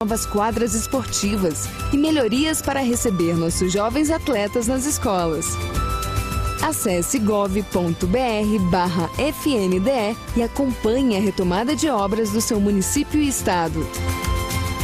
[0.00, 5.56] novas quadras esportivas e melhorias para receber nossos jovens atletas nas escolas.
[6.62, 13.84] Acesse gov.br barra FNDE e acompanhe a retomada de obras do seu município e estado.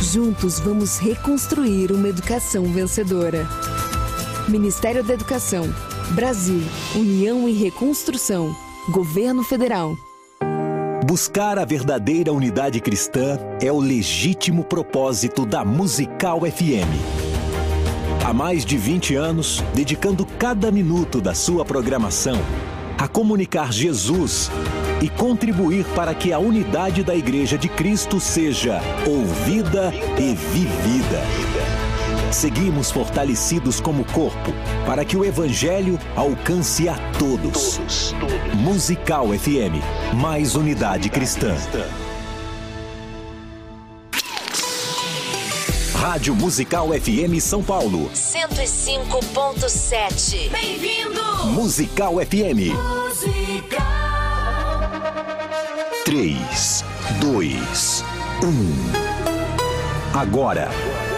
[0.02, 3.46] Juntos vamos reconstruir uma educação vencedora.
[4.48, 5.72] Ministério da Educação,
[6.10, 6.60] Brasil,
[6.96, 8.52] União e Reconstrução,
[8.90, 9.96] Governo Federal.
[11.06, 16.88] Buscar a verdadeira unidade cristã é o legítimo propósito da Musical FM.
[18.24, 22.38] Há mais de 20 anos, dedicando cada minuto da sua programação
[22.96, 24.50] a comunicar Jesus
[25.02, 31.63] e contribuir para que a unidade da Igreja de Cristo seja ouvida e vivida.
[32.34, 34.52] Seguimos fortalecidos como corpo
[34.84, 37.76] para que o Evangelho alcance a todos.
[37.76, 38.54] todos, todos.
[38.54, 39.80] Musical FM,
[40.14, 41.54] mais unidade cristã.
[45.94, 48.10] Rádio Musical FM São Paulo.
[48.12, 50.50] 105.7.
[50.50, 51.22] Bem-vindo!
[51.52, 52.74] Musical FM.
[53.06, 53.80] Musical.
[56.04, 56.84] 3,
[57.20, 58.04] 2,
[58.42, 58.48] 1.
[60.18, 60.68] Agora.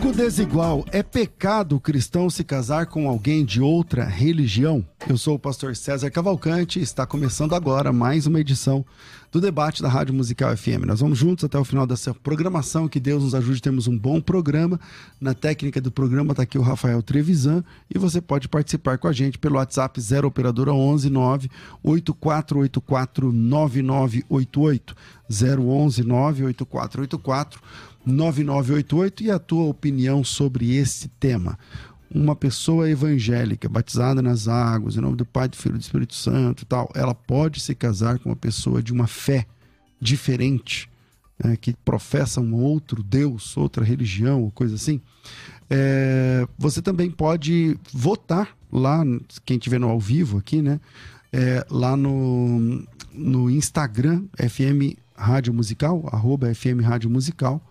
[0.00, 0.84] Julgo desigual.
[0.92, 4.82] É pecado o cristão se casar com alguém de outra religião?
[5.06, 8.82] Eu sou o pastor César Cavalcante e está começando agora mais uma edição
[9.30, 10.84] do debate da Rádio Musical FM.
[10.86, 12.88] Nós vamos juntos até o final dessa programação.
[12.88, 13.62] Que Deus nos ajude.
[13.62, 14.80] Temos um bom programa.
[15.20, 17.62] Na técnica do programa está aqui o Rafael Trevisan
[17.94, 21.50] e você pode participar com a gente pelo WhatsApp 0 operadora 11 9
[21.82, 24.96] 8484 9988
[25.30, 27.62] 011 98484
[28.04, 31.58] 9988 e a tua opinião sobre esse tema.
[32.12, 36.14] Uma pessoa evangélica, batizada nas águas, em nome do Pai, do Filho e do Espírito
[36.14, 39.46] Santo tal, ela pode se casar com uma pessoa de uma fé
[40.00, 40.90] diferente,
[41.42, 45.00] né, que professa um outro Deus, outra religião, ou coisa assim.
[45.68, 49.04] É, você também pode votar lá,
[49.44, 50.80] quem estiver no ao vivo aqui, né?
[51.32, 57.62] É, lá no, no Instagram, FM Rádio Musical, arroba FM Rádio Musical.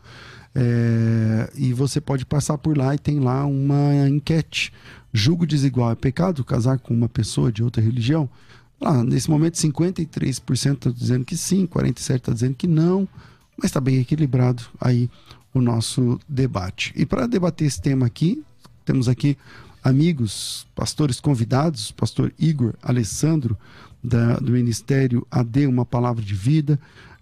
[0.61, 4.73] É, e você pode passar por lá e tem lá uma enquete.
[5.13, 8.29] Julgo desigual é pecado casar com uma pessoa de outra religião?
[8.79, 13.07] Lá, nesse momento, 53% está dizendo que sim, 47% está dizendo que não,
[13.57, 15.09] mas está bem equilibrado aí
[15.53, 16.93] o nosso debate.
[16.93, 18.43] E para debater esse tema aqui,
[18.83, 19.37] temos aqui
[19.81, 23.57] amigos, pastores convidados, pastor Igor Alessandro,
[24.03, 26.77] da, do Ministério AD, Uma Palavra de Vida,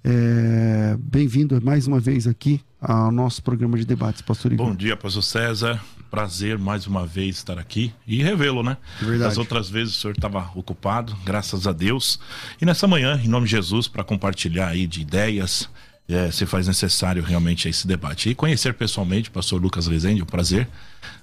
[0.09, 4.67] é, Bem-vindo mais uma vez aqui ao nosso programa de debates, pastor Igor.
[4.67, 5.83] Bom dia, pastor César.
[6.09, 8.77] Prazer mais uma vez estar aqui e revê-lo, né?
[9.01, 9.29] Verdade.
[9.29, 12.17] As outras vezes o senhor estava ocupado, graças a Deus.
[12.61, 15.69] E nessa manhã, em nome de Jesus, para compartilhar aí de ideias,
[16.07, 18.29] é, se faz necessário realmente esse debate.
[18.29, 20.69] E conhecer pessoalmente o pastor Lucas Rezende, um prazer.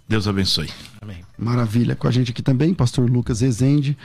[0.09, 0.69] Deus abençoe.
[1.01, 1.25] Amém.
[1.37, 1.97] Maravilha.
[1.97, 3.97] Com a gente aqui também, pastor Lucas Rezende,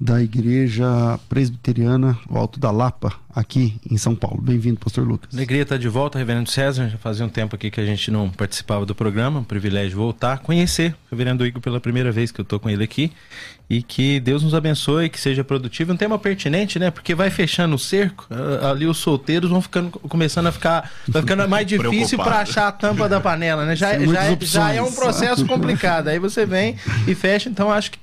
[0.00, 4.42] da Igreja Presbiteriana o Alto da Lapa, aqui em São Paulo.
[4.42, 5.32] Bem-vindo, pastor Lucas.
[5.32, 6.88] Alegria estar de volta, reverendo César.
[6.88, 10.38] Já fazia um tempo aqui que a gente não participava do programa, um privilégio voltar,
[10.40, 13.12] conhecer o reverendo Igor pela primeira vez que eu estou com ele aqui
[13.70, 15.92] e que Deus nos abençoe, que seja produtivo.
[15.92, 16.90] Um tema pertinente, né?
[16.90, 18.26] Porque vai fechando o cerco,
[18.68, 22.72] ali os solteiros vão ficando, começando a ficar, vai ficando mais difícil para achar a
[22.72, 23.76] tampa da panela, né?
[23.76, 26.08] Já, já, é, já é um processo complicado.
[26.08, 26.76] Aí você vem
[27.06, 27.98] e fecha, então acho que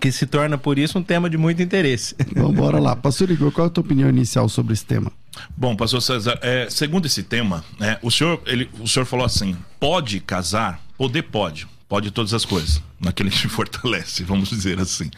[0.00, 2.16] que se torna por isso um tema de muito interesse.
[2.34, 2.96] Vamos bora lá.
[2.96, 5.12] Pastor Igor, qual é a tua opinião inicial sobre esse tema?
[5.56, 9.56] Bom, pastor César, é, segundo esse tema, é, o, senhor, ele, o senhor falou assim:
[9.78, 10.80] pode casar?
[10.98, 11.68] Poder pode.
[11.88, 15.10] Pode todas as coisas naquele que fortalece, vamos dizer assim.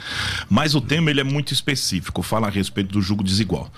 [0.49, 3.71] Mas o tema ele é muito específico, fala a respeito do jugo desigual.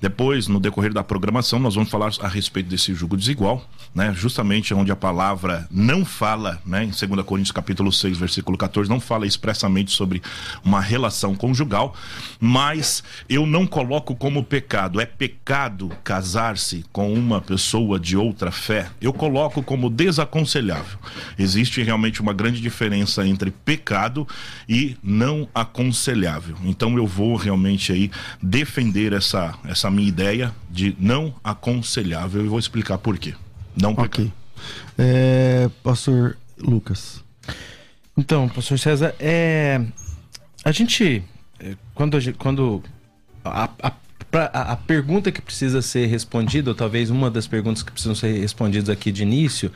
[0.00, 4.12] Depois, no decorrer da programação, nós vamos falar a respeito desse jugo desigual, né?
[4.14, 9.00] Justamente onde a palavra não fala, né, em 2 Coríntios capítulo 6, versículo 14, não
[9.00, 10.22] fala expressamente sobre
[10.64, 11.94] uma relação conjugal,
[12.40, 18.90] mas eu não coloco como pecado, é pecado casar-se com uma pessoa de outra fé.
[19.00, 20.98] Eu coloco como desaconselhável.
[21.38, 24.26] Existe realmente uma grande diferença entre entre pecado
[24.68, 26.56] e não aconselhável.
[26.64, 28.10] Então eu vou realmente aí
[28.42, 33.34] defender essa, essa minha ideia de não aconselhável e vou explicar por quê.
[33.80, 34.06] Não pecado.
[34.24, 34.32] Ok.
[34.98, 37.22] É, pastor Lucas.
[38.16, 39.80] Então, pastor César, é,
[40.64, 41.22] a gente,
[41.60, 42.82] é, quando, quando
[43.44, 43.92] a, a,
[44.28, 48.16] pra- a- a pergunta que precisa ser respondida, ou talvez uma das perguntas que precisam
[48.16, 49.70] ser respondidas aqui de início,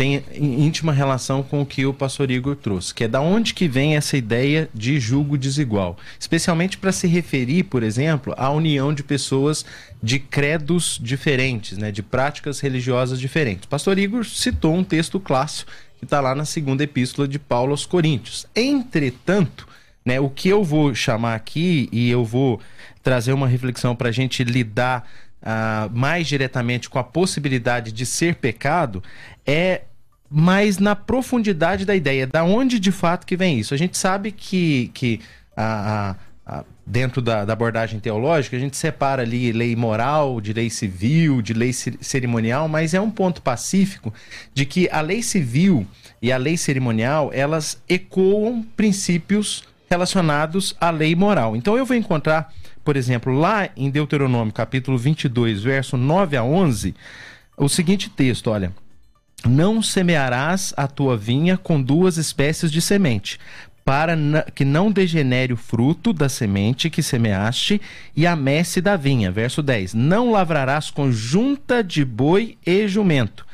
[0.00, 3.68] tem íntima relação com o que o pastor Igor trouxe, que é da onde que
[3.68, 9.02] vem essa ideia de julgo desigual, especialmente para se referir, por exemplo, à união de
[9.02, 9.62] pessoas
[10.02, 13.66] de credos diferentes, né, de práticas religiosas diferentes.
[13.66, 17.72] O pastor Igor citou um texto clássico que está lá na segunda epístola de Paulo
[17.72, 18.46] aos Coríntios.
[18.56, 19.68] Entretanto,
[20.02, 22.58] né, o que eu vou chamar aqui e eu vou
[23.02, 25.06] trazer uma reflexão para a gente lidar
[25.42, 29.02] ah, mais diretamente com a possibilidade de ser pecado
[29.46, 29.82] é
[30.30, 33.74] mais na profundidade da ideia, da onde de fato que vem isso.
[33.74, 35.20] A gente sabe que, que
[35.56, 36.14] a-
[36.46, 40.70] a- a- dentro da, da abordagem teológica, a gente separa ali lei moral, de lei
[40.70, 44.14] civil, de lei ce- cerimonial, mas é um ponto pacífico
[44.54, 45.84] de que a lei civil
[46.22, 51.56] e a lei cerimonial, elas ecoam princípios relacionados à lei moral.
[51.56, 52.52] Então eu vou encontrar,
[52.84, 56.94] por exemplo, lá em Deuteronômio, capítulo 22, verso 9 a 11,
[57.56, 58.72] o seguinte texto, olha:
[59.46, 63.38] não semearás a tua vinha com duas espécies de semente,
[63.84, 64.16] para
[64.54, 67.80] que não degenere o fruto da semente que semeaste
[68.14, 69.30] e a messe da vinha.
[69.30, 69.94] Verso 10.
[69.94, 73.46] Não lavrarás com junta de boi e jumento.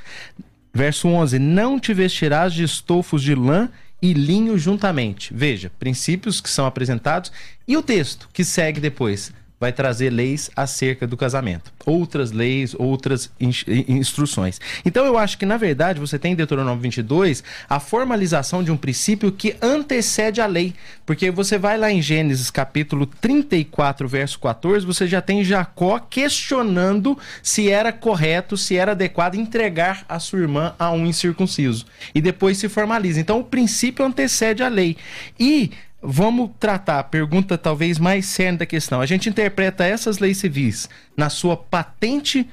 [0.75, 1.39] Verso 11.
[1.39, 3.71] Não te vestirás de estofos de lã
[4.03, 5.33] e linho juntamente.
[5.33, 7.33] Veja, princípios que são apresentados
[7.67, 11.73] e o texto que segue depois vai trazer leis acerca do casamento.
[11.85, 14.61] Outras leis, outras ins- instruções.
[14.85, 18.77] Então eu acho que, na verdade, você tem em Deuteronômio 22 a formalização de um
[18.77, 20.75] princípio que antecede a lei.
[21.07, 27.17] Porque você vai lá em Gênesis capítulo 34, verso 14, você já tem Jacó questionando
[27.43, 31.87] se era correto, se era adequado entregar a sua irmã a um incircunciso.
[32.15, 33.21] E depois se formaliza.
[33.21, 34.97] Então o princípio antecede a lei.
[35.39, 35.71] E
[36.03, 39.01] Vamos tratar a pergunta talvez mais cerne da questão.
[39.01, 42.47] A gente interpreta essas leis civis na sua patente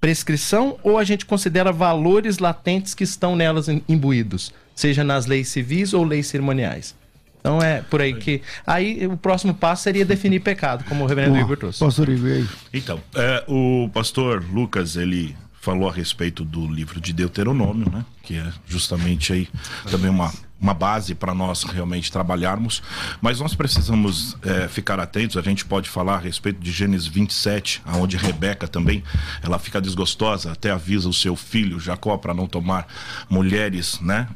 [0.00, 5.48] prescrição ou a gente considera valores latentes que estão nelas im- imbuídos, seja nas leis
[5.48, 6.94] civis ou leis cerimoniais?
[7.40, 8.42] Então é por aí que.
[8.66, 11.78] Aí o próximo passo seria definir pecado, como o reverendo Igor trouxe.
[11.80, 12.46] pastor Igor, aí?
[12.72, 18.04] Então, é, o pastor Lucas, ele falou a respeito do livro de Deuteronômio, né?
[18.22, 19.48] Que é justamente aí
[19.90, 22.82] também uma, uma base para nós realmente trabalharmos.
[23.20, 25.36] Mas nós precisamos é, ficar atentos.
[25.36, 29.02] A gente pode falar a respeito de Gênesis 27, onde Rebeca também
[29.42, 32.86] ela fica desgostosa, até avisa o seu filho Jacó para não tomar
[33.28, 34.28] mulheres, né?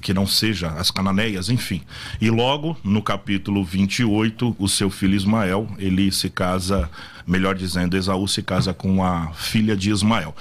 [0.00, 1.82] Que não seja as cananeias, enfim.
[2.20, 6.88] E logo no capítulo 28, o seu filho Ismael, ele se casa
[7.28, 10.34] melhor dizendo, Esaú se casa com a filha de Ismael.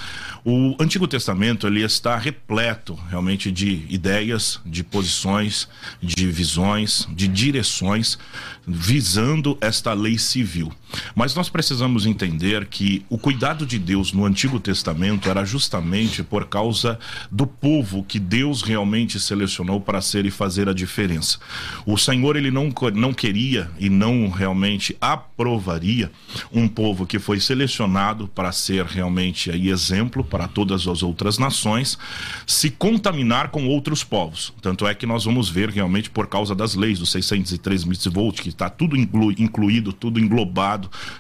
[0.46, 5.68] O Antigo Testamento ele está repleto realmente de ideias, de posições,
[6.02, 8.18] de visões, de direções
[8.66, 10.72] visando esta lei civil.
[11.16, 16.46] Mas nós precisamos entender que o cuidado de Deus no Antigo Testamento era justamente por
[16.46, 17.00] causa
[17.32, 21.40] do povo que Deus realmente selecionou para ser e fazer a diferença.
[21.86, 26.12] O Senhor ele não, não queria e não realmente aprovaria
[26.52, 31.98] um povo que foi selecionado para ser realmente aí exemplo para todas as outras nações
[32.46, 34.54] se contaminar com outros povos.
[34.62, 38.50] Tanto é que nós vamos ver realmente por causa das leis dos 603 mitzvot, que
[38.50, 40.77] está tudo inclu, incluído, tudo englobado,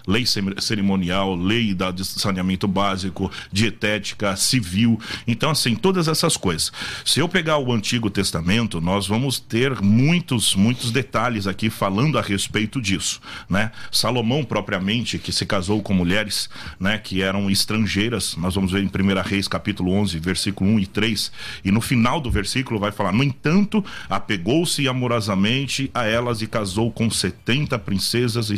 [0.07, 0.25] lei
[0.59, 4.99] cerimonial, lei da, de saneamento básico, dietética, civil.
[5.27, 6.71] Então, assim, todas essas coisas.
[7.05, 12.21] Se eu pegar o Antigo Testamento, nós vamos ter muitos, muitos detalhes aqui falando a
[12.21, 13.71] respeito disso, né?
[13.91, 16.49] Salomão propriamente, que se casou com mulheres,
[16.79, 20.85] né, que eram estrangeiras, nós vamos ver em 1 Reis capítulo 11, versículo 1 e
[20.85, 21.31] 3,
[21.65, 26.91] e no final do versículo vai falar: "No entanto, apegou-se amorosamente a elas e casou
[26.91, 28.55] com 70 princesas e,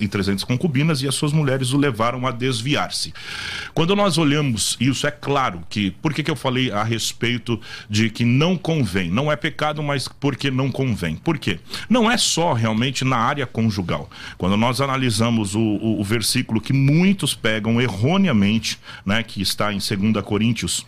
[0.00, 3.12] e 300 concubinas, e as suas mulheres o levaram a desviar-se."
[3.74, 8.10] Quando nós olhamos isso, é claro que por que, que eu falei a respeito de
[8.10, 11.16] que não convém, não é pecado, mas porque não convém.
[11.16, 11.58] Por quê?
[11.88, 14.10] Não é só realmente na área conjugal.
[14.36, 19.78] Quando nós analisamos o, o, o versículo que muitos pegam erroneamente, né, que está em
[19.78, 20.86] 2 Coríntios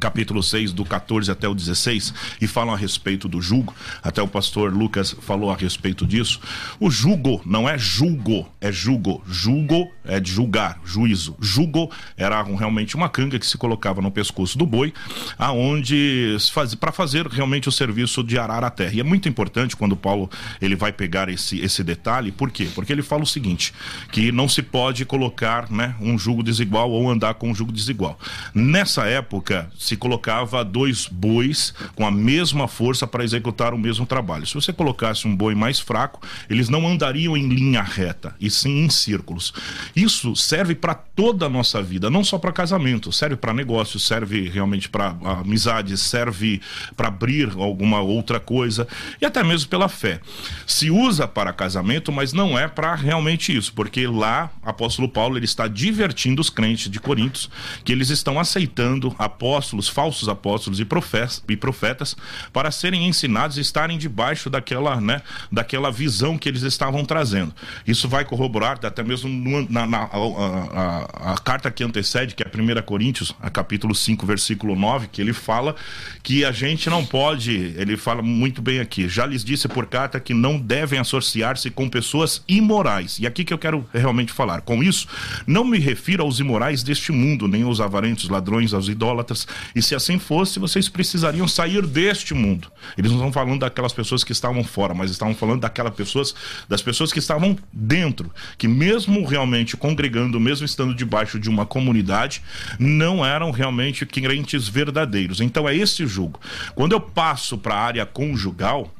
[0.00, 3.74] capítulo 6, do 14 até o 16, e falam a respeito do jugo.
[4.02, 6.40] Até o pastor Lucas falou a respeito disso.
[6.80, 9.22] O jugo não é julgo, é jugo.
[9.26, 11.36] Julgo é de julgar, juízo.
[11.40, 14.92] Jugo era realmente uma canga que se colocava no pescoço do boi,
[15.38, 18.94] aonde faz, para fazer realmente o serviço de arar a terra.
[18.94, 20.30] E é muito importante quando Paulo
[20.60, 22.68] ele vai pegar esse, esse detalhe, por quê?
[22.74, 23.74] Porque ele fala o seguinte,
[24.10, 28.18] que não se pode colocar né, um jugo desigual ou andar com um jugo desigual.
[28.54, 34.46] Nessa época, se colocava dois bois com a mesma força para executar o mesmo trabalho.
[34.46, 38.84] Se você colocasse um boi mais fraco, eles não andariam em linha reta, e sim
[38.84, 39.52] em círculos.
[39.96, 44.48] Isso serve para toda a nossa vida, não só para casamento, serve para negócios, serve
[44.48, 46.60] realmente para amizades, serve
[46.96, 48.86] para abrir alguma outra coisa
[49.20, 50.20] e até mesmo pela fé.
[50.68, 55.46] Se usa para casamento, mas não é para realmente isso, porque lá apóstolo Paulo ele
[55.46, 57.50] está divertindo os crentes de Coríntios
[57.84, 62.16] que eles estão aceitando apóstolos, falsos apóstolos e profetas
[62.52, 67.54] para serem ensinados e estarem debaixo daquela, né, daquela visão que eles estavam trazendo.
[67.86, 72.46] Isso vai corroborar até mesmo na, na a, a, a, carta que antecede, que é
[72.46, 75.74] a 1 Coríntios, a capítulo 5, versículo 9, que ele fala
[76.22, 80.20] que a gente não pode, ele fala muito bem aqui, já lhes disse por carta
[80.20, 83.18] que não devem associar-se com pessoas imorais.
[83.18, 84.60] E aqui que eu quero realmente falar.
[84.60, 85.06] Com isso,
[85.46, 89.46] não me refiro aos imorais deste mundo, nem aos avarentos, ladrões, aos idólatras.
[89.74, 92.70] E se assim fosse, vocês precisariam sair deste mundo.
[92.96, 96.34] Eles não estão falando daquelas pessoas que estavam fora, mas estavam falando daquelas pessoas,
[96.68, 102.42] das pessoas que estavam dentro, que mesmo realmente congregando, mesmo estando debaixo de uma comunidade,
[102.78, 105.40] não eram realmente crentes verdadeiros.
[105.40, 106.40] Então é esse julgo.
[106.74, 108.92] Quando eu passo para a área conjugal,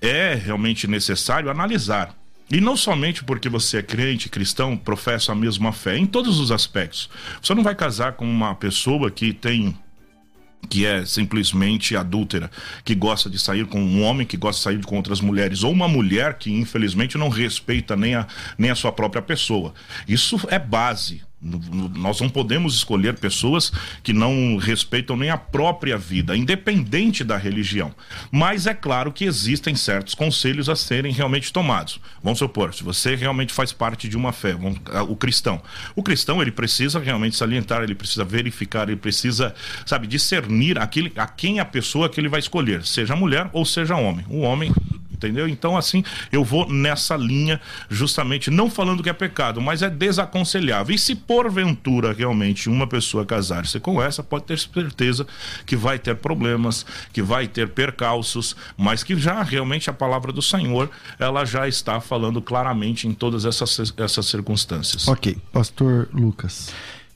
[0.00, 2.14] é realmente necessário analisar
[2.52, 6.52] e não somente porque você é crente, cristão, professa a mesma fé, em todos os
[6.52, 7.08] aspectos.
[7.40, 9.74] Você não vai casar com uma pessoa que tem
[10.68, 12.50] que é simplesmente adúltera,
[12.84, 15.72] que gosta de sair com um homem, que gosta de sair com outras mulheres, ou
[15.72, 18.26] uma mulher que infelizmente não respeita nem a,
[18.56, 19.74] nem a sua própria pessoa.
[20.06, 23.72] Isso é base nós não podemos escolher pessoas
[24.02, 27.92] que não respeitam nem a própria vida, independente da religião.
[28.30, 32.00] Mas é claro que existem certos conselhos a serem realmente tomados.
[32.22, 34.56] Vamos supor, se você realmente faz parte de uma fé,
[35.08, 35.60] o cristão.
[35.96, 41.26] O cristão, ele precisa realmente salientar, ele precisa verificar, ele precisa, sabe, discernir aquele, a
[41.26, 44.24] quem a pessoa que ele vai escolher, seja mulher ou seja homem.
[44.28, 44.72] O homem
[45.26, 45.48] entendeu?
[45.48, 50.94] Então, assim, eu vou nessa linha, justamente, não falando que é pecado, mas é desaconselhável.
[50.94, 55.26] E se porventura realmente uma pessoa casar-se com essa, pode ter certeza
[55.66, 60.42] que vai ter problemas, que vai ter percalços, mas que já realmente a palavra do
[60.42, 65.08] Senhor, ela já está falando claramente em todas essas, essas circunstâncias.
[65.08, 66.72] Ok, pastor Lucas.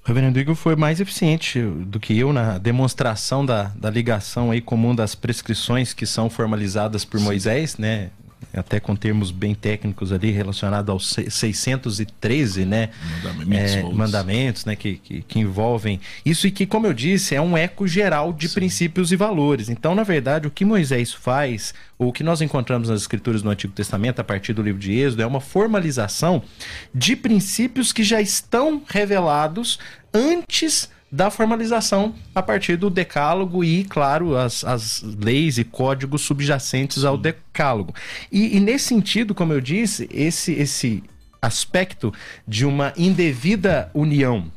[0.06, 4.60] O reverendo Igor foi mais eficiente do que eu na demonstração da, da ligação aí
[4.60, 8.10] comum das prescrições que são formalizadas por Moisés, né?
[8.52, 12.90] Até com termos bem técnicos ali relacionados aos 613, né?
[13.22, 14.76] Mandamentos, é, mandamentos né?
[14.76, 18.48] Que, que, que, envolvem isso e que, como eu disse, é um eco geral de
[18.48, 18.54] Sim.
[18.54, 19.68] princípios e valores.
[19.68, 23.50] Então, na verdade, o que Moisés faz, ou o que nós encontramos nas escrituras do
[23.50, 26.42] Antigo Testamento, a partir do livro de Êxodo, é uma formalização
[26.94, 29.78] de princípios que já estão revelados
[30.12, 37.04] antes da formalização a partir do decálogo e, claro, as, as leis e códigos subjacentes
[37.04, 37.94] ao decálogo.
[38.30, 41.02] E, e nesse sentido, como eu disse, esse, esse
[41.40, 42.12] aspecto
[42.46, 44.52] de uma indevida união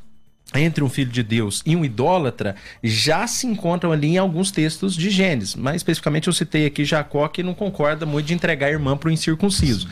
[0.54, 4.96] entre um filho de Deus e um idólatra já se encontram ali em alguns textos
[4.96, 5.56] de Gênesis.
[5.56, 9.08] Mas especificamente eu citei aqui Jacó que não concorda muito de entregar a irmã para
[9.08, 9.88] o incircunciso.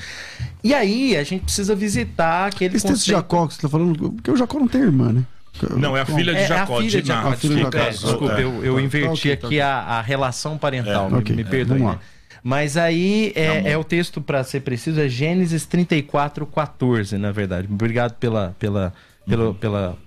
[0.62, 2.96] E aí a gente precisa visitar aquele Esse conceito...
[2.96, 5.24] texto de Jacó que você está falando, porque o Jacó não tem irmã, né?
[5.78, 6.76] Não, é a filha de Jacó.
[6.76, 7.30] É a filha de Jacó.
[7.32, 11.36] Desculpa, é, desculpa eu, eu inverti aqui a, a relação parental, me, okay.
[11.36, 11.98] me perdoe.
[12.44, 17.68] Mas aí é, é, o texto, para ser preciso, é Gênesis 34, 14, na verdade.
[17.70, 18.94] Obrigado pela, pela,
[19.26, 19.54] pela, uhum.
[19.54, 19.98] pela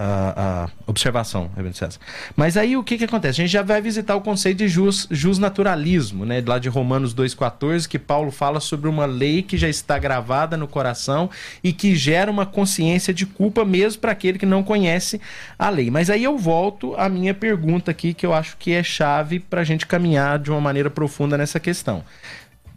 [0.00, 1.98] a, observação, Reverendo César.
[2.36, 3.40] Mas aí o que, que acontece?
[3.40, 6.42] A gente já vai visitar o conceito de jus, jus naturalismo, né?
[6.46, 10.68] Lá de Romanos 2,14, que Paulo fala sobre uma lei que já está gravada no
[10.68, 11.28] coração
[11.62, 15.20] e que gera uma consciência de culpa mesmo para aquele que não conhece
[15.58, 15.90] a lei.
[15.90, 19.60] Mas aí eu volto à minha pergunta aqui, que eu acho que é chave para
[19.62, 22.04] a gente caminhar de uma maneira profunda nessa questão.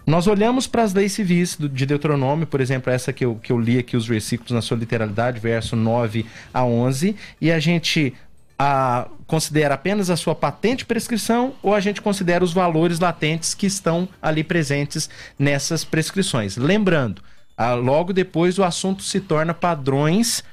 [0.06, 3.60] Nós olhamos para as leis civis de Deuteronômio, por exemplo, essa que eu, que eu
[3.60, 8.14] li aqui, os versículos na sua literalidade, verso 9 a 11, e a gente
[8.58, 13.66] a, considera apenas a sua patente prescrição ou a gente considera os valores latentes que
[13.66, 16.58] estão ali presentes nessas prescrições.
[16.58, 17.22] Lembrando,
[17.58, 20.44] a, logo depois o assunto se torna padrões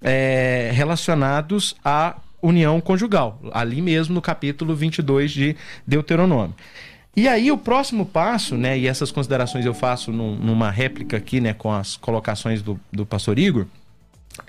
[0.00, 5.56] é, relacionados a união conjugal, ali mesmo no capítulo 22 de
[5.86, 6.54] Deuteronômio.
[7.14, 11.40] E aí o próximo passo, né, e essas considerações eu faço num, numa réplica aqui,
[11.40, 13.66] né, com as colocações do, do pastor Igor,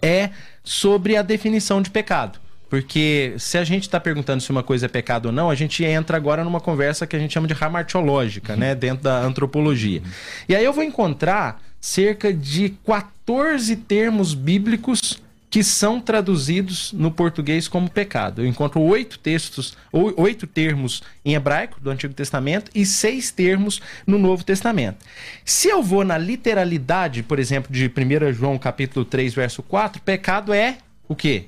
[0.02, 0.30] é
[0.64, 2.40] sobre a definição de pecado.
[2.70, 5.84] Porque se a gente está perguntando se uma coisa é pecado ou não, a gente
[5.84, 8.74] entra agora numa conversa que a gente chama de ramartiológica, né?
[8.74, 10.02] Dentro da antropologia.
[10.50, 15.22] E aí eu vou encontrar cerca de 14 termos bíblicos
[15.54, 18.42] que são traduzidos no português como pecado.
[18.42, 24.18] Eu encontro oito textos, oito termos em hebraico do Antigo Testamento e seis termos no
[24.18, 25.06] Novo Testamento.
[25.46, 30.52] Se eu vou na literalidade, por exemplo, de 1 João capítulo 3, verso 4, pecado
[30.52, 31.46] é o quê?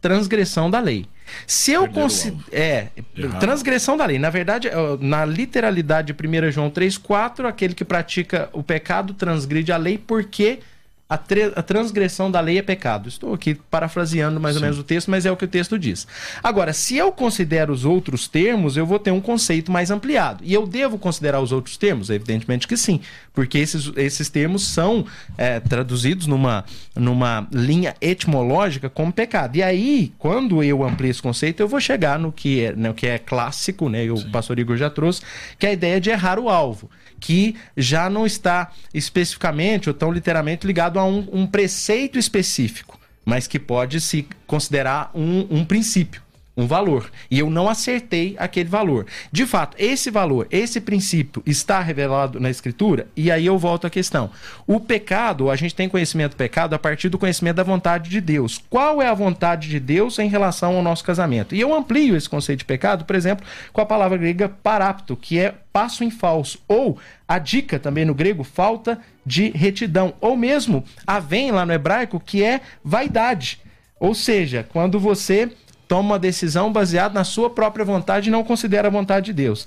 [0.00, 1.06] Transgressão da lei.
[1.44, 2.44] Se eu considero.
[2.52, 2.86] É,
[3.16, 3.40] Errado.
[3.40, 4.20] transgressão da lei.
[4.20, 9.72] Na verdade, na literalidade de 1 João 3, 4, aquele que pratica o pecado transgride
[9.72, 10.60] a lei porque
[11.08, 11.14] a,
[11.56, 13.08] a, transgressão da lei é pecado.
[13.08, 14.58] Estou aqui parafraseando mais Sim.
[14.58, 16.06] ou menos o texto, mas é o que o texto diz.
[16.42, 20.44] Agora, se eu considero os outros termos, eu vou ter um conceito mais ampliado.
[20.44, 22.10] E eu devo considerar os outros termos?
[22.10, 23.00] Evidentemente que sim,
[23.32, 25.06] porque esses, esses termos são
[25.38, 29.56] é, traduzidos numa, numa linha etimológica como pecado.
[29.56, 33.06] E aí, quando eu amplio esse conceito, eu vou chegar no que é, no que
[33.06, 34.10] é clássico, né?
[34.10, 34.30] O sim.
[34.30, 35.22] pastor Igor já trouxe,
[35.58, 40.12] que é a ideia de errar o alvo que já não está especificamente ou tão
[40.12, 46.22] literalmente ligado a um, um preceito específico, mas que pode se considerar um, um princípio
[46.58, 49.06] um valor e eu não acertei aquele valor.
[49.30, 53.06] De fato, esse valor, esse princípio está revelado na escritura?
[53.16, 54.28] E aí eu volto à questão.
[54.66, 58.20] O pecado, a gente tem conhecimento do pecado a partir do conhecimento da vontade de
[58.20, 58.60] Deus.
[58.68, 61.54] Qual é a vontade de Deus em relação ao nosso casamento?
[61.54, 65.38] E eu amplio esse conceito de pecado, por exemplo, com a palavra grega parapto, que
[65.38, 66.98] é passo em falso, ou
[67.28, 72.18] a dica também no grego, falta de retidão, ou mesmo a vem lá no hebraico,
[72.18, 73.60] que é vaidade.
[74.00, 75.52] Ou seja, quando você
[75.88, 79.66] toma uma decisão baseada na sua própria vontade e não considera a vontade de Deus.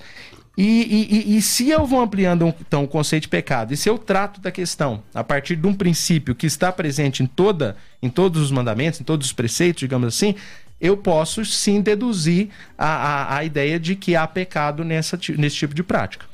[0.58, 3.98] E, e, e, se eu vou ampliando então o conceito de pecado, e se eu
[3.98, 8.42] trato da questão a partir de um princípio que está presente em toda, em todos
[8.42, 10.36] os mandamentos, em todos os preceitos, digamos assim,
[10.80, 15.74] eu posso sim deduzir a, a, a ideia de que há pecado nessa, nesse tipo
[15.74, 16.26] de prática.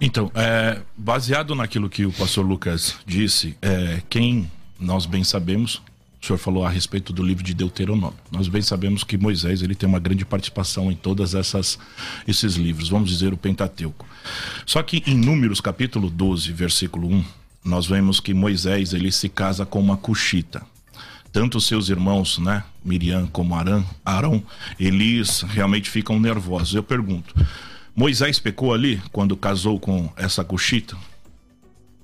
[0.00, 5.82] Então, é, baseado naquilo que o pastor Lucas disse, é, quem nós bem sabemos,
[6.22, 8.18] o senhor falou a respeito do livro de Deuteronômio.
[8.30, 11.78] Nós bem sabemos que Moisés ele tem uma grande participação em todas essas
[12.28, 14.06] esses livros, vamos dizer o Pentateuco.
[14.66, 17.24] Só que em Números capítulo 12, versículo 1,
[17.64, 20.62] nós vemos que Moisés ele se casa com uma cuxita.
[21.32, 24.42] Tanto seus irmãos, né, Miriam como Arão, Arão,
[24.78, 26.74] eles realmente ficam nervosos.
[26.74, 27.34] Eu pergunto,
[27.94, 30.96] Moisés pecou ali quando casou com essa cuxita?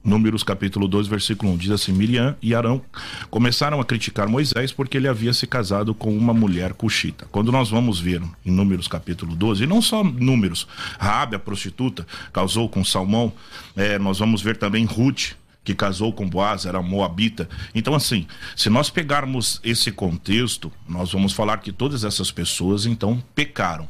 [0.06, 2.80] Números capítulo 2, versículo 1, diz assim: Miriam e Arão
[3.28, 7.26] começaram a criticar Moisés porque ele havia se casado com uma mulher cuxita.
[7.32, 12.06] Quando nós vamos ver em Números capítulo 12, e não só Números, Raabe, a prostituta,
[12.32, 13.32] casou com Salmão,
[13.74, 15.32] é, nós vamos ver também Ruth,
[15.64, 17.48] que casou com Boaz, era moabita.
[17.74, 23.20] Então, assim, se nós pegarmos esse contexto, nós vamos falar que todas essas pessoas, então,
[23.34, 23.88] pecaram.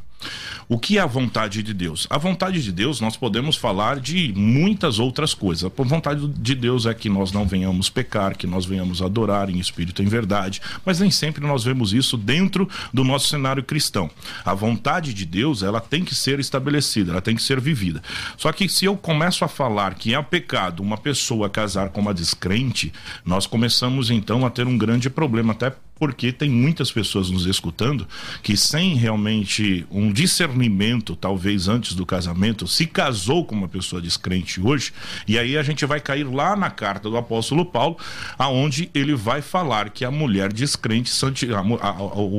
[0.69, 2.07] O que é a vontade de Deus?
[2.11, 5.65] A vontade de Deus, nós podemos falar de muitas outras coisas.
[5.65, 9.59] A vontade de Deus é que nós não venhamos pecar, que nós venhamos adorar em
[9.59, 14.11] espírito e em verdade, mas nem sempre nós vemos isso dentro do nosso cenário cristão.
[14.45, 18.03] A vontade de Deus, ela tem que ser estabelecida, ela tem que ser vivida.
[18.37, 22.13] Só que se eu começo a falar que é pecado uma pessoa casar com uma
[22.13, 22.93] descrente,
[23.25, 28.07] nós começamos então a ter um grande problema, até porque tem muitas pessoas nos escutando
[28.43, 34.61] que sem realmente um discernimento, talvez antes do casamento, se casou com uma pessoa descrente
[34.61, 34.93] hoje,
[35.27, 37.97] e aí a gente vai cair lá na carta do apóstolo Paulo,
[38.39, 41.11] aonde ele vai falar que a mulher descrente,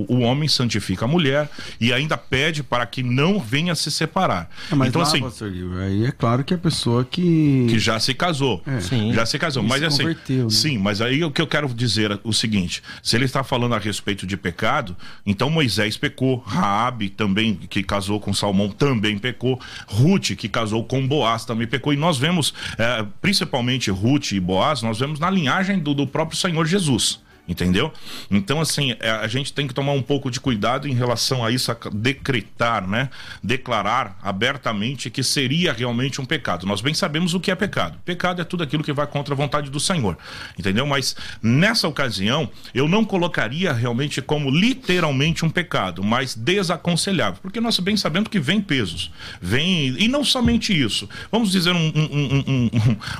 [0.08, 1.50] o homem santifica a mulher
[1.82, 4.50] e ainda pede para que não venha se separar.
[4.72, 8.00] É, mas então lá, assim, pastor, aí é claro que a pessoa que que já
[8.00, 9.14] se casou, é.
[9.14, 10.16] já se casou, mas assim, né?
[10.50, 13.74] sim, mas aí o que eu quero dizer é o seguinte, se ele está falando
[13.74, 19.60] a respeito de pecado, então Moisés pecou, Raabe também que casou com Salmão também pecou,
[19.88, 24.82] Ruth que casou com Boaz também pecou e nós vemos, é, principalmente Ruth e Boaz,
[24.82, 27.20] nós vemos na linhagem do, do próprio Senhor Jesus.
[27.48, 27.94] Entendeu?
[28.30, 31.50] Então, assim, é, a gente tem que tomar um pouco de cuidado em relação a
[31.50, 33.10] isso, a decretar, né?
[33.42, 36.66] Declarar abertamente que seria realmente um pecado.
[36.66, 37.98] Nós bem sabemos o que é pecado.
[38.04, 40.18] Pecado é tudo aquilo que vai contra a vontade do Senhor.
[40.60, 40.86] Entendeu?
[40.86, 47.40] Mas nessa ocasião, eu não colocaria realmente como literalmente um pecado, mas desaconselhável.
[47.42, 49.10] Porque nós bem sabemos que vem pesos.
[49.42, 49.96] Vem.
[49.98, 51.08] E não somente isso.
[51.32, 52.70] Vamos dizer um, um, um,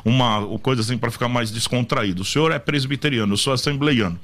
[0.04, 2.24] uma coisa assim para ficar mais descontraído.
[2.24, 4.17] O senhor é presbiteriano, eu sou assembleiano.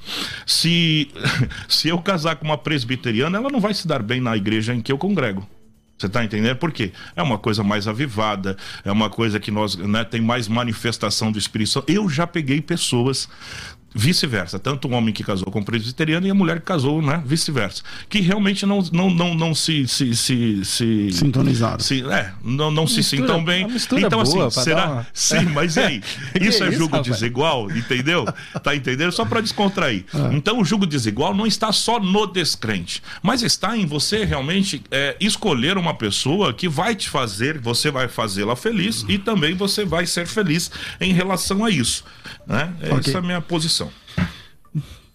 [0.46, 1.10] Se,
[1.68, 4.82] se eu casar com uma presbiteriana, ela não vai se dar bem na igreja em
[4.82, 5.48] que eu congrego.
[5.98, 6.58] Você está entendendo?
[6.58, 6.92] Por quê?
[7.16, 11.38] É uma coisa mais avivada, é uma coisa que nós né, tem mais manifestação do
[11.38, 11.90] Espírito Santo.
[11.90, 13.30] Eu já peguei pessoas
[13.94, 17.84] vice-versa, tanto o homem que casou com presbiteriano e a mulher que casou, né, vice-versa,
[18.10, 21.80] que realmente não não não, não se se se, se sintonizaram.
[21.80, 23.68] Se, é, não não se Mistura- sintam bem.
[23.68, 24.86] mistura Então boa assim, será?
[24.90, 26.04] uma- Sim, mas e aí?
[26.42, 27.14] Isso é isso, julgo rapaz?
[27.20, 28.26] desigual, entendeu?
[28.64, 29.12] Tá entendendo?
[29.12, 30.06] Só para descontrair.
[30.32, 35.16] Então o julgo desigual não está só no descrente, mas está em você realmente é,
[35.20, 40.06] escolher uma pessoa que vai te fazer, você vai fazê-la feliz e também você vai
[40.06, 42.04] ser feliz em relação a isso.
[42.48, 42.74] Né?
[42.84, 43.00] Ok.
[43.00, 43.83] Essa é a minha posição.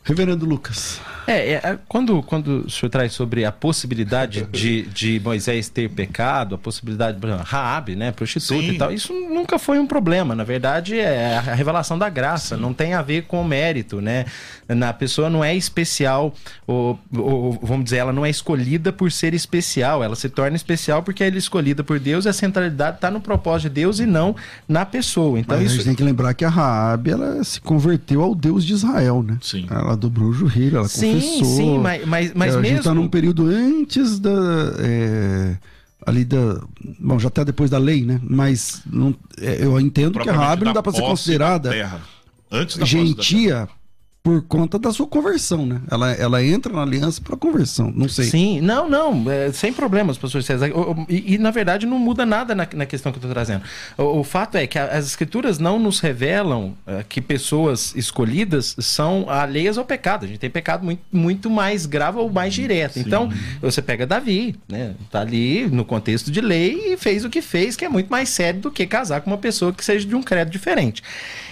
[0.09, 1.03] Reverendo Lucas.
[1.29, 5.91] É, é, é, quando, quando o senhor traz sobre a possibilidade de, de Moisés ter
[5.91, 8.73] pecado, a possibilidade, por exemplo, Raab, né, prostituta Sim.
[8.73, 10.35] e tal, isso nunca foi um problema.
[10.35, 14.25] Na verdade, é a revelação da graça, não tem a ver com o mérito, né?
[14.67, 16.33] Na pessoa não é especial,
[16.67, 21.03] ou, ou, vamos dizer, ela não é escolhida por ser especial, ela se torna especial
[21.03, 24.07] porque ela é escolhida por Deus e a centralidade está no propósito de Deus e
[24.07, 24.35] não
[24.67, 25.39] na pessoa.
[25.39, 28.35] Então Mas a isso gente tem que lembrar que a Raabe, ela se converteu ao
[28.35, 29.37] Deus de Israel, né?
[29.43, 29.67] Sim.
[29.71, 31.57] Ela dobrou o joelho, ela Sim, confessou.
[31.57, 32.77] sim, mas, mas, mas a mesmo.
[32.77, 34.31] gente tá num período antes da.
[34.79, 35.57] é,
[36.07, 36.61] ali da.
[36.99, 38.21] Bom, já até depois da lei, né?
[38.23, 42.01] Mas não, é, eu entendo que a Raabe não dá pra ser considerada da terra.
[42.51, 43.15] Antes da posse da terra.
[43.15, 43.69] gentia
[44.23, 45.81] por conta da sua conversão, né?
[45.91, 47.91] Ela, ela entra na aliança para conversão.
[47.95, 48.27] Não sei.
[48.27, 50.69] Sim, não, não, é, sem problemas, pastor César.
[51.09, 53.63] E, e, na verdade não muda nada na, na questão que eu estou trazendo.
[53.97, 58.77] O, o fato é que a- as escrituras não nos revelam é, que pessoas escolhidas
[58.81, 60.25] são alheias ao pecado.
[60.25, 62.99] A gente tem pecado muito, muito mais grave ou mais direto.
[62.99, 63.31] Então,
[63.63, 64.95] você pega Davi, né?
[65.11, 68.29] Tá ali no contexto de lei e fez o que fez, que é muito mais
[68.29, 71.03] sério do que casar com uma pessoa que seja de um credo diferente.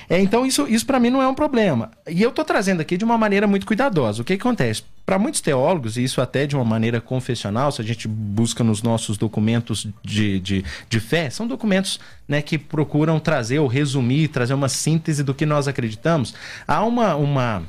[0.09, 1.90] É, então, isso, isso para mim não é um problema.
[2.09, 4.23] E eu tô trazendo aqui de uma maneira muito cuidadosa.
[4.23, 4.83] O que, que acontece?
[5.05, 8.83] Para muitos teólogos, e isso até de uma maneira confessional, se a gente busca nos
[8.83, 14.55] nossos documentos de, de, de fé, são documentos né, que procuram trazer ou resumir, trazer
[14.55, 16.35] uma síntese do que nós acreditamos.
[16.66, 17.14] Há uma.
[17.14, 17.62] uma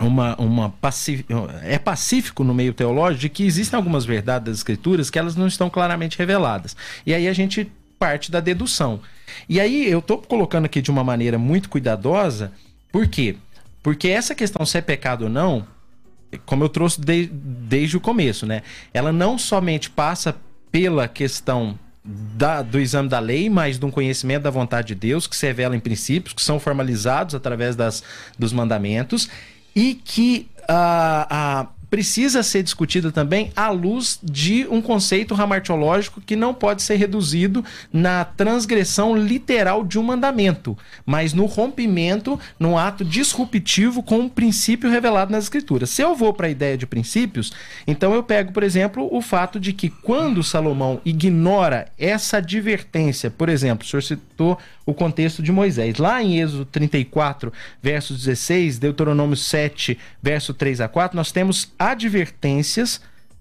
[0.00, 0.74] uma, uma
[1.62, 5.46] é pacífico no meio teológico de que existem algumas verdades das escrituras que elas não
[5.46, 6.74] estão claramente reveladas.
[7.06, 7.70] E aí a gente
[8.02, 8.98] parte da dedução.
[9.48, 12.52] E aí eu tô colocando aqui de uma maneira muito cuidadosa,
[12.90, 13.36] por quê?
[13.82, 15.66] Porque essa questão se é pecado ou não,
[16.46, 18.62] como eu trouxe de- desde o começo, né?
[18.94, 20.36] Ela não somente passa
[20.70, 25.26] pela questão da- do exame da lei, mas de um conhecimento da vontade de Deus,
[25.26, 28.02] que se revela em princípios, que são formalizados através das,
[28.38, 29.28] dos mandamentos,
[29.74, 36.34] e que ah, ah, precisa ser discutida também à luz de um conceito ramartiológico que
[36.34, 40.74] não pode ser reduzido na transgressão literal de um mandamento,
[41.04, 45.90] mas no rompimento, num ato disruptivo com um princípio revelado nas escrituras.
[45.90, 47.52] Se eu vou para a ideia de princípios,
[47.86, 53.50] então eu pego, por exemplo, o fato de que quando Salomão ignora essa advertência, por
[53.50, 57.52] exemplo, o senhor citou o contexto de Moisés, lá em Êxodo 34,
[57.82, 63.00] verso 16, Deuteronômio 7, verso 3 a 4, nós temos advertências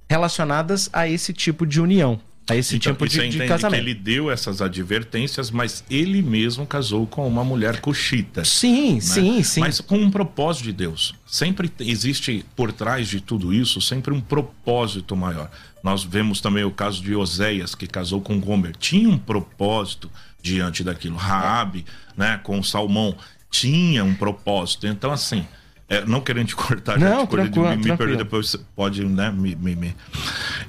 [0.10, 3.80] relacionadas a esse tipo de união, a esse Então, tipo de, de casamento.
[3.82, 8.44] ele deu essas advertências, mas ele mesmo casou com uma mulher cuxita.
[8.44, 9.00] Sim, né?
[9.02, 9.60] sim, sim.
[9.62, 11.16] Mas com um propósito de Deus.
[11.26, 15.50] Sempre te- existe por trás de tudo isso sempre um propósito maior.
[15.84, 18.76] Nós vemos também o caso de Oséias, que casou com Gomer.
[18.76, 21.16] Tinha um propósito diante daquilo.
[21.16, 21.86] Raabe,
[22.18, 23.16] né, com Salmão,
[23.50, 24.86] tinha um propósito.
[24.88, 25.46] Então, assim,
[25.92, 27.98] é, não querendo te cortar, já Não, te tranquilo, me, me tranquilo.
[27.98, 29.96] perdoe, depois você pode, né, me, me- me-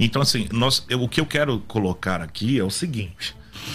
[0.01, 3.35] Então, assim, nós, eu- o que eu quero colocar aqui é o seguinte.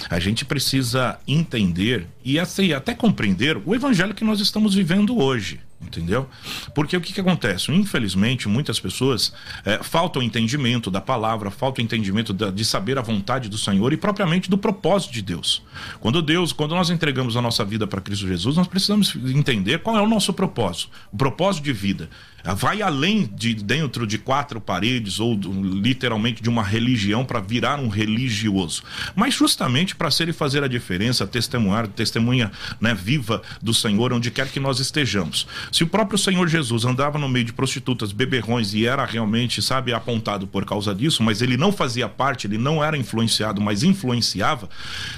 [0.10, 5.62] A gente precisa entender e assim, até compreender o evangelho que nós estamos vivendo hoje.
[5.80, 6.28] Entendeu?
[6.74, 7.72] Porque o que, que acontece?
[7.72, 9.32] Infelizmente, muitas pessoas
[9.64, 13.98] é, faltam entendimento da palavra, falta entendimento da- de saber a vontade do Senhor e
[13.98, 15.62] propriamente do propósito de Deus.
[16.00, 19.96] Quando Deus, quando nós entregamos a nossa vida para Cristo Jesus, nós precisamos entender qual
[19.96, 22.10] é o nosso propósito, o propósito de vida.
[22.56, 27.88] Vai além de dentro de quatro paredes ou literalmente de uma religião para virar um
[27.88, 28.84] religioso,
[29.16, 34.32] mas justamente para ser e fazer a diferença, testemunhar, testemunha né, viva do Senhor onde
[34.32, 35.48] quer que nós estejamos.
[35.72, 39.94] Se o próprio Senhor Jesus andava no meio de prostitutas, beberrões e era realmente, sabe,
[39.94, 44.70] apontado por causa disso, mas ele não fazia parte, ele não era influenciado, mas influenciava.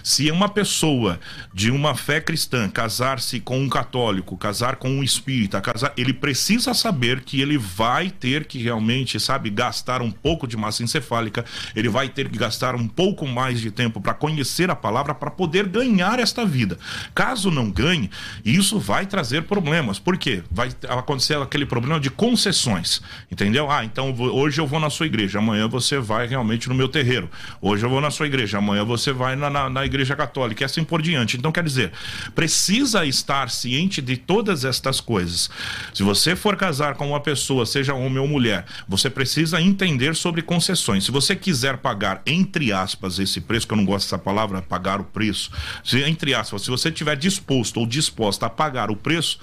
[0.03, 1.19] Se uma pessoa
[1.53, 6.73] de uma fé cristã casar-se com um católico, casar com um espírita, casar, ele precisa
[6.73, 11.89] saber que ele vai ter que realmente, sabe, gastar um pouco de massa encefálica, ele
[11.89, 15.67] vai ter que gastar um pouco mais de tempo para conhecer a palavra para poder
[15.67, 16.77] ganhar esta vida.
[17.15, 18.09] Caso não ganhe,
[18.43, 19.99] isso vai trazer problemas.
[19.99, 20.43] Por quê?
[20.51, 23.01] vai acontecer aquele problema de concessões,
[23.31, 23.69] entendeu?
[23.69, 27.29] Ah, então hoje eu vou na sua igreja, amanhã você vai realmente no meu terreiro.
[27.61, 30.65] Hoje eu vou na sua igreja, amanhã você vai na, na, na igreja católica, e
[30.65, 31.37] assim por diante.
[31.37, 31.91] Então, quer dizer,
[32.35, 35.49] precisa estar ciente de todas estas coisas.
[35.93, 40.41] Se você for casar com uma pessoa, seja homem ou mulher, você precisa entender sobre
[40.41, 41.05] concessões.
[41.05, 44.99] Se você quiser pagar, entre aspas, esse preço, que eu não gosto dessa palavra, pagar
[44.99, 45.49] o preço,
[45.81, 49.39] se, entre aspas, se você estiver disposto ou disposta a pagar o preço,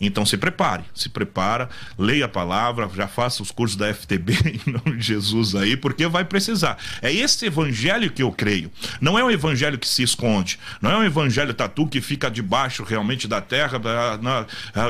[0.00, 4.34] então se prepare, se prepara, leia a palavra, já faça os cursos da FTB
[4.66, 6.78] em nome de Jesus aí, porque vai precisar.
[7.00, 8.70] É esse evangelho que eu creio.
[9.00, 12.82] Não é um evangelho que se esconde, não é um evangelho tatu que fica debaixo
[12.82, 13.80] realmente da terra,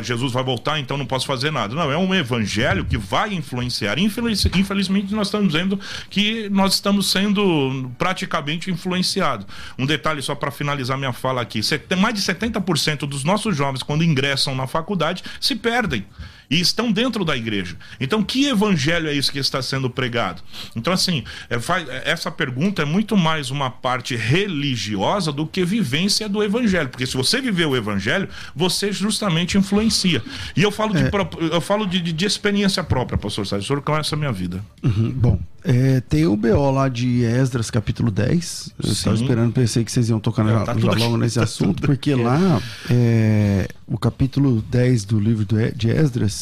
[0.02, 1.74] Jesus vai voltar, então não posso fazer nada.
[1.74, 3.98] Não, é um evangelho que vai influenciar.
[3.98, 5.78] Infeliz, infelizmente, nós estamos vendo
[6.10, 9.46] que nós estamos sendo praticamente influenciados.
[9.78, 11.60] Um detalhe só para finalizar minha fala aqui:
[11.98, 14.95] mais de 70% dos nossos jovens, quando ingressam na faculdade,
[15.40, 16.06] se perdem
[16.50, 17.76] e estão dentro da igreja.
[18.00, 20.42] Então, que evangelho é isso que está sendo pregado?
[20.74, 25.64] Então, assim, é, faz, é, essa pergunta é muito mais uma parte religiosa do que
[25.64, 26.88] vivência do evangelho.
[26.88, 30.22] Porque se você viver o evangelho, você justamente influencia.
[30.56, 31.02] E eu falo, é.
[31.02, 31.10] de,
[31.52, 33.64] eu falo de, de, experiência própria, pastor Sérgio.
[33.64, 34.64] O senhor conhece a minha vida.
[34.82, 38.74] Uhum, bom, é, tem o BO lá de Esdras, capítulo 10.
[38.84, 41.82] Eu estava esperando, pensei que vocês iam tocar na, tá já logo nesse tá assunto,
[41.82, 46.35] porque lá, é, o capítulo 10 do livro de Esdras,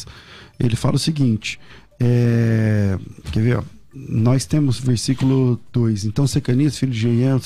[0.59, 1.59] ele fala o seguinte:
[1.99, 2.97] é,
[3.31, 3.57] quer ver?
[3.57, 3.63] Ó,
[3.95, 7.39] nós temos, versículo 2, então Secanias, filho de Jeiel,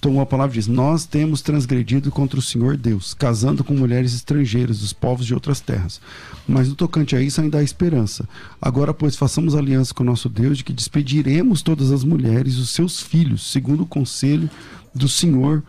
[0.00, 4.14] tomou a palavra e diz, nós temos transgredido contra o Senhor Deus, casando com mulheres
[4.14, 6.00] estrangeiras dos povos de outras terras.
[6.48, 8.26] Mas no tocante a isso ainda há esperança.
[8.60, 12.70] Agora, pois, façamos aliança com o nosso Deus de que despediremos todas as mulheres os
[12.70, 14.48] seus filhos, segundo o conselho
[14.94, 15.62] do Senhor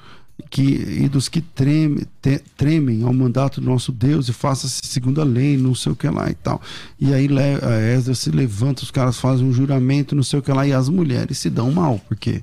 [0.50, 5.22] que, e dos que treme, te, tremem ao mandato do nosso Deus e faça-se segundo
[5.22, 6.62] a lei, não sei o que lá e tal.
[7.00, 7.28] E aí
[7.62, 10.74] a Esdras se levanta, os caras fazem um juramento, não sei o que lá, e
[10.74, 12.42] as mulheres se dão mal, porque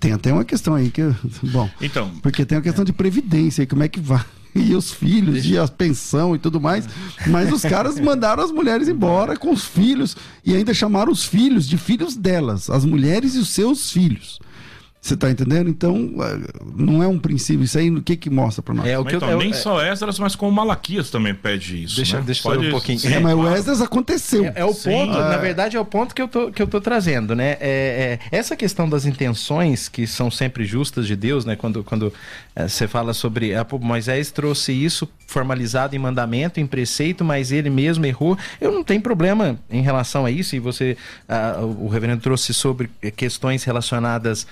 [0.00, 1.02] tem até uma questão aí que.
[1.52, 1.68] Bom.
[1.80, 2.10] Então.
[2.22, 4.24] Porque tem uma questão de previdência aí, como é que vai?
[4.56, 5.48] E os filhos, Deixa...
[5.48, 6.88] e a pensão e tudo mais.
[7.26, 11.66] Mas os caras mandaram as mulheres embora com os filhos e ainda chamaram os filhos
[11.66, 14.38] de filhos delas, as mulheres e os seus filhos.
[15.04, 15.68] Você está entendendo?
[15.68, 16.38] Então, é,
[16.74, 17.62] não é um princípio.
[17.62, 18.86] Isso aí, o que que mostra para nós?
[18.86, 21.96] É, o que então, eu, nem é, só Esdras, mas como Malaquias também pede isso.
[21.96, 22.22] Deixa, né?
[22.24, 22.68] deixa Pode...
[22.68, 22.98] um pouquinho.
[23.12, 24.46] É, mas o Esdras aconteceu.
[24.46, 26.66] É, é o Sim, ponto, na verdade, é o ponto que eu tô, que eu
[26.66, 27.58] tô trazendo, né?
[27.60, 31.54] É, essa questão das intenções, que são sempre justas de Deus, né?
[31.54, 32.10] Quando, quando
[32.56, 33.54] você fala sobre.
[33.54, 38.38] Ah, pô, Moisés trouxe isso formalizado em mandamento, em preceito, mas ele mesmo errou.
[38.58, 40.96] Eu não tenho problema em relação a isso, e você.
[41.28, 44.46] Ah, o reverendo trouxe sobre questões relacionadas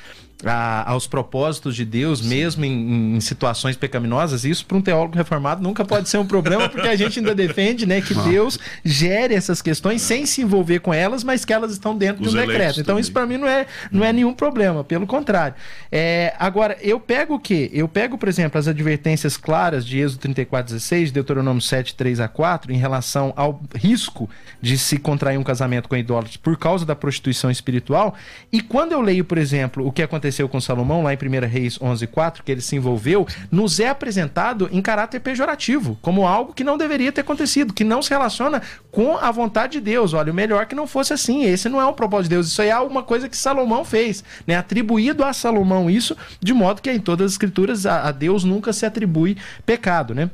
[0.44, 2.28] a, aos propósitos de Deus, Sim.
[2.28, 6.68] mesmo em, em, situações pecaminosas, isso para um teólogo reformado nunca pode ser um problema,
[6.68, 8.22] porque a gente ainda defende né, que ah.
[8.22, 12.30] Deus gere essas questões sem se envolver com elas, mas que elas estão dentro Os
[12.30, 12.80] de um decreto.
[12.80, 15.54] Então, isso para mim não é, não é nenhum problema, pelo contrário.
[15.90, 17.70] É, agora, eu pego o quê?
[17.72, 22.28] Eu pego, por exemplo, as advertências claras de Êxodo 34, 16, Deuteronômio 7, 3 a
[22.28, 24.28] 4, em relação ao risco
[24.60, 28.14] de se contrair um casamento com idólatras por causa da prostituição espiritual.
[28.52, 31.46] E quando eu leio, por exemplo, o que aconteceu aconteceu com Salomão lá em 1
[31.46, 36.64] Reis 11:4, que ele se envolveu, nos é apresentado em caráter pejorativo, como algo que
[36.64, 40.14] não deveria ter acontecido, que não se relaciona com a vontade de Deus.
[40.14, 41.44] Olha, o melhor que não fosse assim.
[41.44, 42.48] Esse não é o propósito de Deus.
[42.48, 44.56] Isso aí é alguma coisa que Salomão fez, né?
[44.56, 48.72] Atribuído a Salomão isso, de modo que em todas as escrituras a, a Deus nunca
[48.72, 50.30] se atribui pecado, né?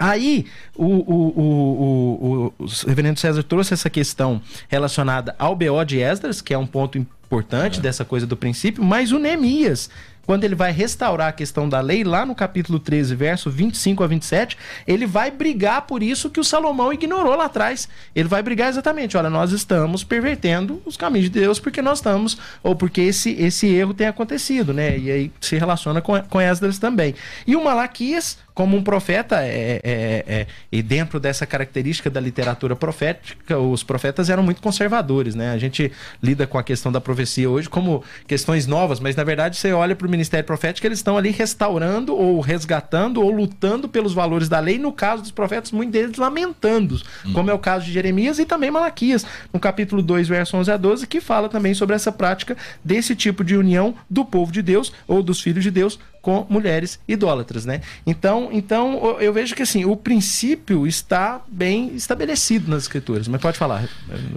[0.00, 0.46] Aí,
[0.76, 6.54] o, o, o, o, reverendo César trouxe essa questão relacionada ao BO de Esdras, que
[6.54, 7.82] é um ponto importante é.
[7.82, 9.90] dessa coisa do princípio, mas o Neemias
[10.28, 14.06] quando ele vai restaurar a questão da lei, lá no capítulo 13, verso 25 a
[14.06, 17.88] 27, ele vai brigar por isso que o Salomão ignorou lá atrás.
[18.14, 22.36] Ele vai brigar exatamente, olha, nós estamos pervertendo os caminhos de Deus porque nós estamos,
[22.62, 24.98] ou porque esse, esse erro tem acontecido, né?
[24.98, 27.14] E aí se relaciona com, com Esdras também.
[27.46, 32.74] E o Malaquias, como um profeta, é, é, é, e dentro dessa característica da literatura
[32.74, 35.52] profética, os profetas eram muito conservadores, né?
[35.52, 39.56] A gente lida com a questão da profecia hoje como questões novas, mas na verdade
[39.56, 44.12] você olha para o ministério profético, eles estão ali restaurando ou resgatando ou lutando pelos
[44.12, 47.32] valores da lei, no caso dos profetas, muitos deles lamentando, hum.
[47.34, 50.76] como é o caso de Jeremias e também Malaquias, no capítulo 2, verso 11 a
[50.76, 54.92] 12, que fala também sobre essa prática desse tipo de união do povo de Deus
[55.06, 55.96] ou dos filhos de Deus
[56.28, 57.80] com mulheres idólatras, né?
[58.06, 63.56] Então, então eu vejo que assim, o princípio está bem estabelecido nas escrituras, mas pode
[63.56, 63.88] falar.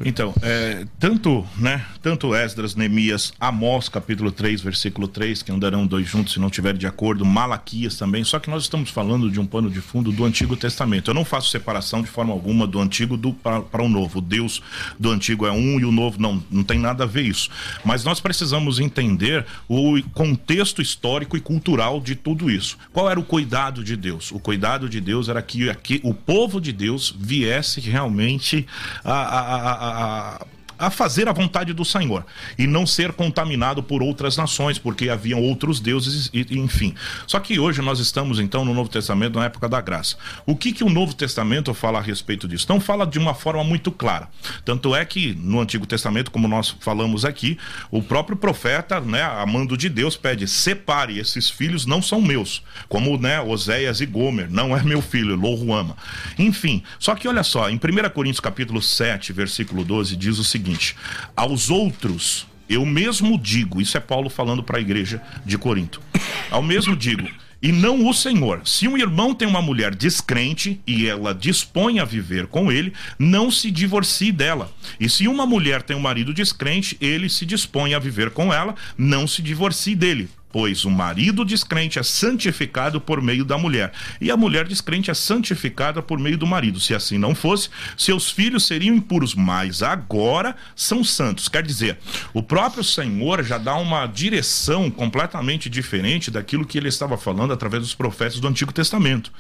[0.06, 6.08] Então, é, tanto, né, tanto Esdras, Neemias, Amós, capítulo 3, versículo 3, que andarão dois
[6.08, 9.45] juntos se não tiverem de acordo, Malaquias também, só que nós estamos falando de um
[9.45, 11.12] pano de fundo do Antigo Testamento.
[11.12, 14.19] Eu não faço separação de forma alguma do Antigo para o Novo.
[14.19, 14.63] O Deus
[14.97, 17.49] do Antigo é um e o Novo não, não tem nada a ver isso.
[17.84, 22.78] Mas nós precisamos entender o contexto histórico e cultural de tudo isso.
[22.94, 24.32] Qual era o cuidado de Deus?
[24.32, 28.65] O cuidado de Deus era que aqui, o povo de Deus viesse realmente
[29.04, 30.46] a, a, a, a
[30.82, 32.26] a fazer a vontade do Senhor
[32.58, 36.96] e não ser contaminado por outras nações, porque haviam outros deuses, e, enfim.
[37.28, 40.17] Só que hoje nós estamos então no Novo Testamento, na época da graça.
[40.44, 42.65] O que, que o Novo Testamento fala a respeito disso?
[42.65, 44.28] Então fala de uma forma muito clara.
[44.65, 47.60] Tanto é que no Antigo Testamento, como nós falamos aqui,
[47.91, 52.63] o próprio profeta, né, amando de Deus, pede: separe, esses filhos não são meus.
[52.89, 55.96] Como né, Oséias e Gomer, não é meu filho, Louro ama.
[56.39, 60.70] Enfim, só que olha só, em 1 Coríntios capítulo 7, versículo 12, diz o seguinte
[60.71, 60.95] seguinte:
[61.36, 66.01] aos outros eu mesmo digo, isso é Paulo falando para a igreja de Corinto.
[66.49, 67.27] Ao mesmo digo,
[67.62, 68.62] e não o Senhor.
[68.63, 73.51] Se um irmão tem uma mulher descrente e ela dispõe a viver com ele, não
[73.51, 74.71] se divorcie dela.
[74.97, 78.73] E se uma mulher tem um marido descrente, ele se dispõe a viver com ela,
[78.97, 84.29] não se divorcie dele pois o marido descrente é santificado por meio da mulher, e
[84.29, 86.79] a mulher descrente é santificada por meio do marido.
[86.79, 91.47] Se assim não fosse, seus filhos seriam impuros, mas agora são santos.
[91.47, 91.97] Quer dizer,
[92.33, 97.83] o próprio Senhor já dá uma direção completamente diferente daquilo que ele estava falando através
[97.83, 99.31] dos profetas do Antigo Testamento.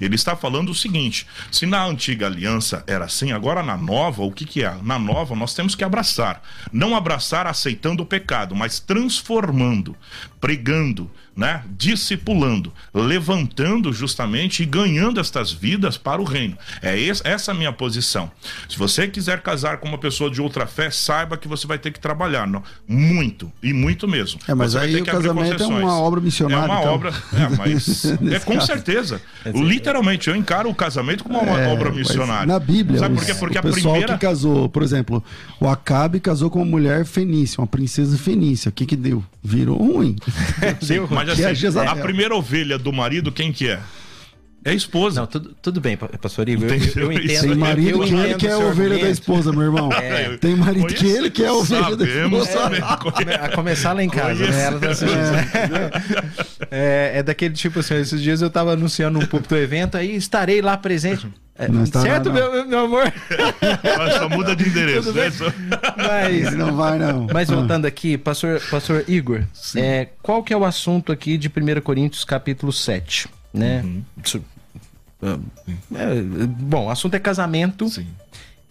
[0.00, 4.32] Ele está falando o seguinte: se na antiga aliança era assim, agora na nova, o
[4.32, 4.76] que, que é?
[4.82, 6.42] Na nova, nós temos que abraçar.
[6.72, 9.96] Não abraçar aceitando o pecado, mas transformando pregando,
[11.38, 11.62] né?
[11.70, 16.58] discipulando, levantando justamente e ganhando estas vidas para o reino.
[16.82, 18.28] É essa a minha posição.
[18.68, 21.92] Se você quiser casar com uma pessoa de outra fé, saiba que você vai ter
[21.92, 22.60] que trabalhar não?
[22.88, 24.40] muito, e muito mesmo.
[24.48, 26.64] É, mas você aí o casamento é uma obra missionária.
[26.64, 26.92] É uma então.
[26.92, 29.22] obra, é, mas é com certeza.
[29.46, 32.46] Literalmente, eu encaro o casamento como uma é, obra missionária.
[32.46, 33.34] Na Bíblia, Sabe por quê?
[33.34, 34.14] Porque o pessoal a primeira...
[34.14, 35.22] que casou, por exemplo,
[35.60, 38.70] o Acabe casou com uma mulher fenícia, uma princesa fenícia.
[38.70, 39.22] O que que deu?
[39.40, 40.16] Virou ruim.
[40.86, 41.42] Deu, mas assim,
[41.88, 43.80] a primeira ovelha do marido, quem que é?
[44.64, 45.20] É a esposa.
[45.20, 46.68] Não, tudo, tudo bem, pastor Igor.
[46.68, 47.40] Eu, eu, entendo.
[47.40, 49.04] Tem marido que ele quer a ovelha argumento.
[49.04, 49.92] da esposa, meu irmão.
[49.92, 50.36] É.
[50.36, 52.50] Tem marido que ele quer a ovelha da esposa.
[53.26, 54.64] É, a começar lá em casa, né?
[54.64, 54.88] Ela tá
[56.70, 57.14] é.
[57.14, 60.14] é, é daquele tipo assim, esses dias eu tava anunciando um pouco do evento, aí
[60.16, 61.28] estarei lá presente.
[61.58, 63.12] É, certo, meu, meu amor?
[64.16, 65.24] Só muda de endereço, né?
[65.96, 67.26] Mas, não vai, não.
[67.32, 69.42] Mas voltando aqui, pastor, pastor Igor,
[69.74, 73.28] é, qual que é o assunto aqui de 1 Coríntios capítulo 7?
[73.58, 73.82] Né?
[73.82, 74.02] Uhum.
[75.94, 77.88] É, bom, o assunto é casamento.
[77.88, 78.06] Sim.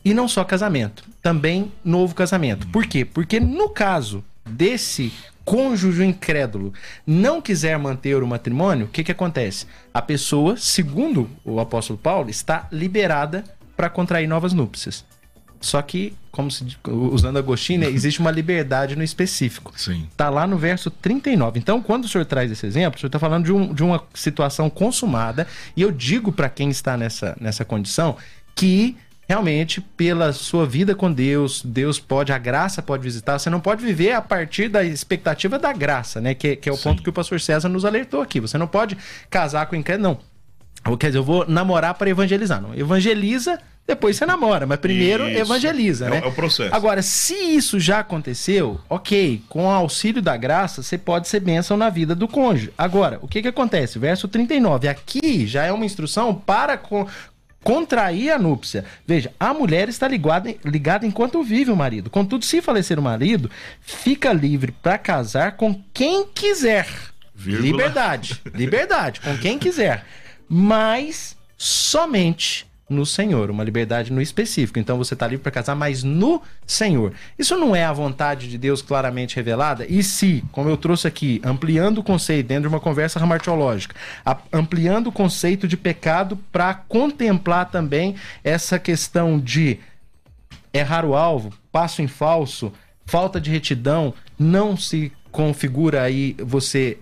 [0.04, 2.66] E não só casamento, também novo casamento.
[2.66, 2.72] Uhum.
[2.72, 3.04] Por quê?
[3.04, 5.12] Porque no caso desse
[5.44, 6.74] cônjuge incrédulo
[7.06, 9.66] não quiser manter o matrimônio, o que, que acontece?
[9.94, 13.44] A pessoa, segundo o apóstolo Paulo, está liberada
[13.76, 15.06] para contrair novas núpcias.
[15.60, 19.74] Só que, como se, usando Agostinho, né, existe uma liberdade no específico.
[19.76, 20.08] Sim.
[20.16, 21.60] Tá lá no verso 39.
[21.60, 24.04] Então, quando o senhor traz esse exemplo, o senhor está falando de, um, de uma
[24.14, 28.18] situação consumada, e eu digo para quem está nessa, nessa condição
[28.56, 28.96] que
[29.28, 33.38] realmente pela sua vida com Deus, Deus pode, a graça pode visitar.
[33.38, 36.34] Você não pode viver a partir da expectativa da graça, né?
[36.34, 36.84] Que, que é o Sim.
[36.84, 38.40] ponto que o pastor César nos alertou aqui.
[38.40, 38.98] Você não pode
[39.30, 40.37] casar com incrédulo, não.
[40.86, 42.62] Ou, quer dizer, eu vou namorar para evangelizar.
[42.62, 45.40] Não, evangeliza, depois você namora, mas primeiro isso.
[45.40, 46.22] evangeliza, é, né?
[46.24, 46.76] É o processo.
[46.76, 51.78] Agora, se isso já aconteceu, ok, com o auxílio da graça, você pode ser bênção
[51.78, 52.74] na vida do cônjuge.
[52.78, 53.98] Agora, o que que acontece?
[53.98, 56.78] Verso 39, aqui já é uma instrução para
[57.64, 58.84] contrair a núpcia.
[59.06, 62.10] Veja, a mulher está ligada, ligada enquanto vive o marido.
[62.10, 66.88] Contudo, se falecer o marido, fica livre para casar com quem quiser.
[67.34, 67.68] Vírgula.
[67.68, 68.42] Liberdade.
[68.54, 70.04] Liberdade, com quem quiser.
[70.50, 74.80] Mas somente no Senhor, uma liberdade no específico.
[74.80, 77.14] Então você está livre para casar, mas no Senhor.
[77.38, 79.86] Isso não é a vontade de Deus claramente revelada?
[79.88, 83.96] E se, como eu trouxe aqui, ampliando o conceito dentro de uma conversa ramartiológica,
[84.52, 89.80] ampliando o conceito de pecado para contemplar também essa questão de
[90.74, 92.72] errar o alvo, passo em falso,
[93.06, 96.98] falta de retidão, não se configura aí você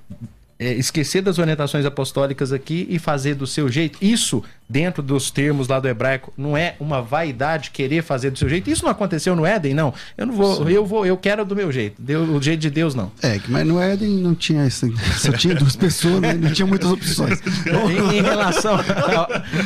[0.57, 3.97] é, esquecer das orientações apostólicas aqui e fazer do seu jeito.
[4.01, 8.47] Isso, dentro dos termos lá do hebraico, não é uma vaidade querer fazer do seu
[8.47, 8.69] jeito.
[8.69, 9.93] Isso não aconteceu no Éden, não.
[10.17, 10.71] Eu não vou, Sim.
[10.71, 12.01] eu vou, eu quero do meu jeito.
[12.01, 13.11] Deus, o jeito de Deus, não.
[13.21, 14.87] É, mas no Éden não tinha isso.
[15.17, 16.33] Só tinha duas pessoas, né?
[16.33, 17.41] não tinha muitas opções.
[17.67, 18.77] em, em, relação,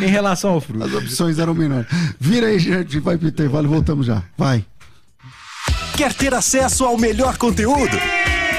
[0.01, 0.85] em relação ao fruto.
[0.85, 1.87] As opções eram menores.
[2.19, 4.23] Vira aí, gente, vai pro intervalo voltamos já.
[4.37, 4.65] Vai.
[5.95, 7.97] Quer ter acesso ao melhor conteúdo?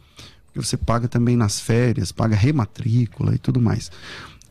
[0.61, 3.91] que você paga também nas férias, paga rematrícula e tudo mais.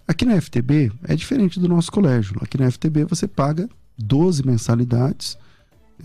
[0.06, 2.36] Aqui na FTB é diferente do nosso colégio.
[2.42, 5.38] Aqui na FTB você paga 12 mensalidades,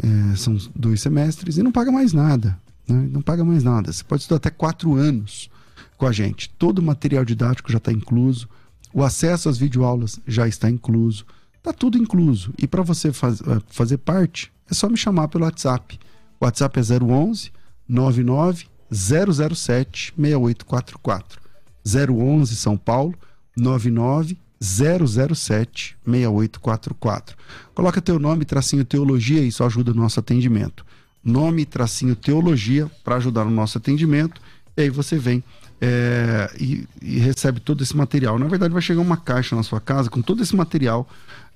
[0.02, 2.58] é, são dois semestres, e não paga mais nada.
[2.88, 3.10] Né?
[3.12, 3.92] Não paga mais nada.
[3.92, 5.50] Você pode estudar até quatro anos
[5.98, 6.50] com a gente.
[6.52, 8.48] Todo o material didático já está incluso,
[8.94, 11.26] o acesso às videoaulas já está incluso.
[11.58, 12.54] Está tudo incluso.
[12.58, 16.00] E para você faz, é, fazer parte, é só me chamar pelo WhatsApp.
[16.40, 17.52] O WhatsApp é 011
[17.88, 21.42] 99 007 6844.
[21.86, 23.16] 011 São Paulo
[23.56, 27.38] 99 007 6844.
[27.74, 30.86] Coloca teu nome, tracinho teologia, isso ajuda no nosso atendimento.
[31.24, 34.42] Nome, tracinho teologia, para ajudar no nosso atendimento.
[34.76, 35.44] E aí você vem
[35.82, 38.38] é, e, e, recebe todo esse material.
[38.38, 41.08] Na verdade, vai chegar uma caixa na sua casa com todo esse material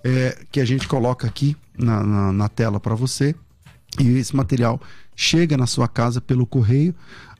[0.03, 3.35] é, que a gente coloca aqui na, na, na tela para você.
[3.99, 4.81] E esse material
[5.15, 6.93] chega na sua casa pelo correio.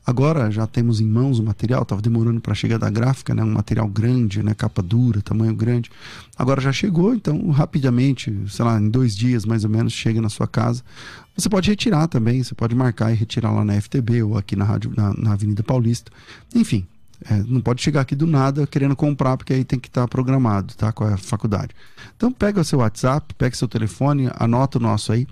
[0.06, 3.42] Agora já temos em mãos o material, estava demorando para chegar da gráfica, né?
[3.42, 4.54] um material grande, né?
[4.54, 5.90] capa dura, tamanho grande.
[6.38, 10.28] Agora já chegou, então rapidamente, sei lá, em dois dias mais ou menos, chega na
[10.28, 10.84] sua casa.
[11.38, 14.66] Você pode retirar também, você pode marcar e retirar lá na FTB ou aqui na,
[14.66, 16.12] rádio, na, na Avenida Paulista.
[16.54, 16.86] Enfim,
[17.30, 20.08] é, não pode chegar aqui do nada querendo comprar, porque aí tem que estar tá
[20.08, 20.92] programado, tá?
[20.92, 21.76] Com a faculdade.
[22.16, 25.28] Então pega o seu WhatsApp, pega seu telefone, anota o nosso aí,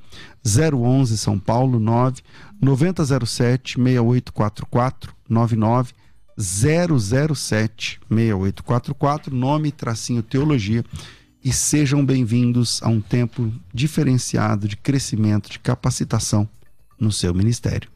[0.46, 2.22] 011 São Paulo 9
[2.62, 5.94] 9007 6844 99
[6.38, 10.84] 007 6844, nome tracinho teologia
[11.44, 16.48] e sejam bem-vindos a um tempo diferenciado de crescimento, de capacitação
[17.00, 17.90] no seu ministério.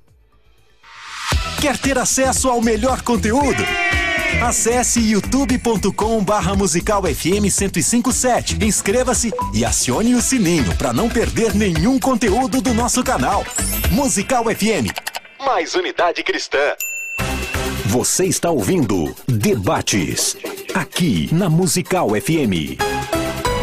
[1.62, 3.64] Quer ter acesso ao melhor conteúdo?
[4.44, 8.64] Acesse youtube.com barra musical FM 1057.
[8.64, 13.44] Inscreva-se e acione o sininho para não perder nenhum conteúdo do nosso canal.
[13.92, 14.92] Musical FM.
[15.44, 16.76] Mais unidade cristã.
[17.86, 20.36] Você está ouvindo Debates,
[20.74, 22.78] aqui na Musical FM.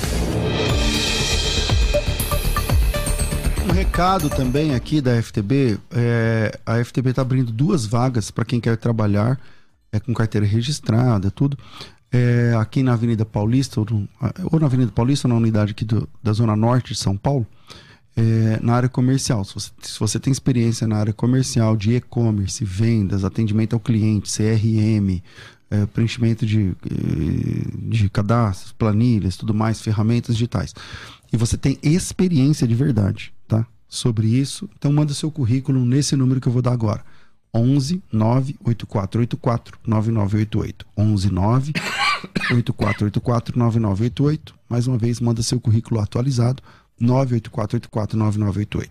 [3.68, 8.60] Um recado também aqui da FTB: é, a FTB está abrindo duas vagas para quem
[8.60, 9.38] quer trabalhar
[9.92, 11.56] é, com carteira registrada, tudo.
[12.12, 14.08] É, aqui na Avenida Paulista, ou, no,
[14.50, 17.46] ou, na Avenida Paulista, na unidade aqui do, da Zona Norte de São Paulo,
[18.16, 19.44] é, na área comercial.
[19.44, 24.28] Se você, se você, tem experiência na área comercial, de e-commerce, vendas, atendimento ao cliente,
[24.28, 25.22] CRM,
[25.70, 26.74] é, preenchimento de,
[27.88, 30.74] de cadastros, planilhas, tudo mais, ferramentas digitais,
[31.32, 33.64] e você tem experiência de verdade, tá?
[33.88, 37.04] Sobre isso, então manda seu currículo nesse número que eu vou dar agora.
[37.52, 40.86] 11 98484 9988.
[40.96, 44.54] 11 98484 9988.
[44.68, 46.62] Mais uma vez, manda seu currículo atualizado.
[47.02, 48.88] 984849988.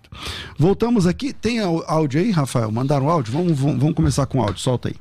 [0.57, 1.31] Voltamos aqui.
[1.31, 2.69] Tem áudio aí, Rafael?
[2.71, 3.31] Mandaram áudio?
[3.31, 4.59] Vamos, vamos, vamos começar com áudio.
[4.59, 4.95] Solta aí.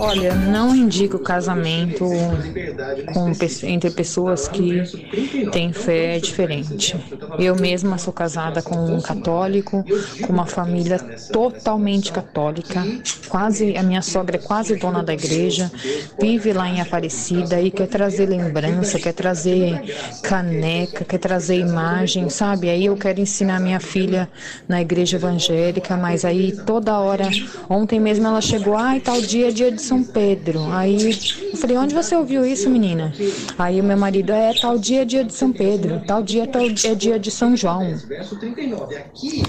[0.00, 2.06] Olha, não indico casamento
[3.12, 3.32] com,
[3.64, 4.82] entre pessoas que
[5.52, 6.96] têm fé diferente.
[7.38, 9.84] Eu mesma sou casada com um católico,
[10.22, 10.98] com uma família
[11.30, 12.82] totalmente católica.
[13.28, 15.70] Quase a minha sogra é quase dona da igreja,
[16.18, 19.82] vive lá em Aparecida e quer trazer lembrança, quer trazer
[20.22, 22.70] caneca, quer trazer imagem, sabe?
[22.70, 24.30] Aí eu quero ensinar minha filha
[24.66, 27.28] na igreja evangélica, mas aí toda hora,
[27.68, 30.62] ontem mesmo ela chegou, ai, tal dia é dia de são Pedro.
[30.70, 31.18] Aí
[31.52, 33.12] eu falei, onde você ouviu isso, menina?
[33.58, 36.48] Aí o meu marido, é tal dia é dia de São Pedro, tal dia
[36.84, 37.98] é dia de São João.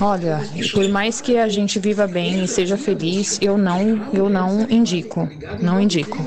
[0.01, 0.41] Olha,
[0.73, 5.29] por mais que a gente viva bem e seja feliz, eu não, eu não indico,
[5.61, 6.17] não indico.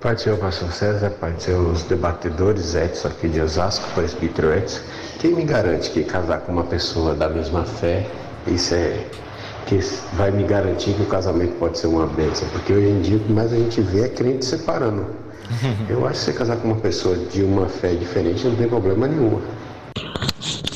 [0.00, 4.52] Pai do Senhor Pastor César, Pai do Senhor os debatedores, Edson aqui de Osasco, presbítero
[4.52, 4.80] Edson.
[5.18, 8.06] Quem me garante que casar com uma pessoa da mesma fé,
[8.46, 9.04] isso é
[9.66, 9.78] que
[10.14, 13.20] vai me garantir que o casamento pode ser uma bênção, porque hoje em dia o
[13.20, 15.06] que mais a gente vê é crente separando.
[15.88, 19.06] Eu acho que você casar com uma pessoa de uma fé diferente não tem problema
[19.06, 19.40] nenhum.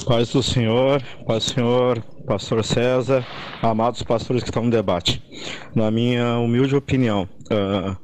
[0.06, 3.26] Paz do Senhor, paz do Senhor, pastor César,
[3.62, 5.22] amados pastores que estão no debate.
[5.74, 7.96] Na minha humilde opinião, uh,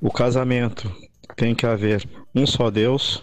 [0.00, 0.90] o casamento
[1.36, 3.22] tem que haver um só Deus,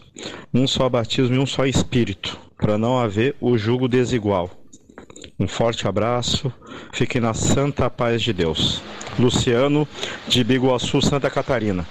[0.54, 4.50] um só batismo e um só Espírito, para não haver o jugo desigual.
[5.40, 6.52] Um forte abraço,
[6.94, 8.82] fiquem na santa paz de Deus.
[9.20, 9.88] Luciano,
[10.28, 11.86] de Biguaçu, Santa Catarina.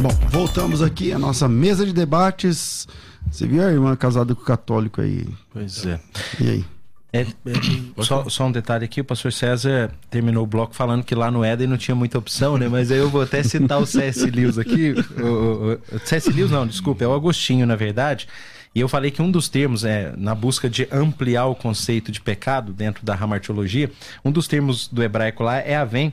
[0.00, 2.86] Bom, voltamos aqui à nossa mesa de debates.
[3.30, 5.26] Você viu a irmã casada com o católico aí?
[5.52, 6.00] Pois é.
[6.40, 6.64] E aí?
[7.12, 11.14] É, é, só, só, um detalhe aqui, o pastor César terminou o bloco falando que
[11.14, 12.68] lá no Éden não tinha muita opção, né?
[12.68, 14.28] Mas aí eu vou até citar o C.S.
[14.30, 14.94] Lewis aqui.
[15.18, 16.30] O, o, o C.S.
[16.30, 18.28] Lewis não, desculpa, é o Agostinho, na verdade.
[18.76, 22.20] E eu falei que um dos termos, é, na busca de ampliar o conceito de
[22.20, 23.90] pecado dentro da ramartiologia,
[24.22, 26.12] um dos termos do hebraico lá é avém,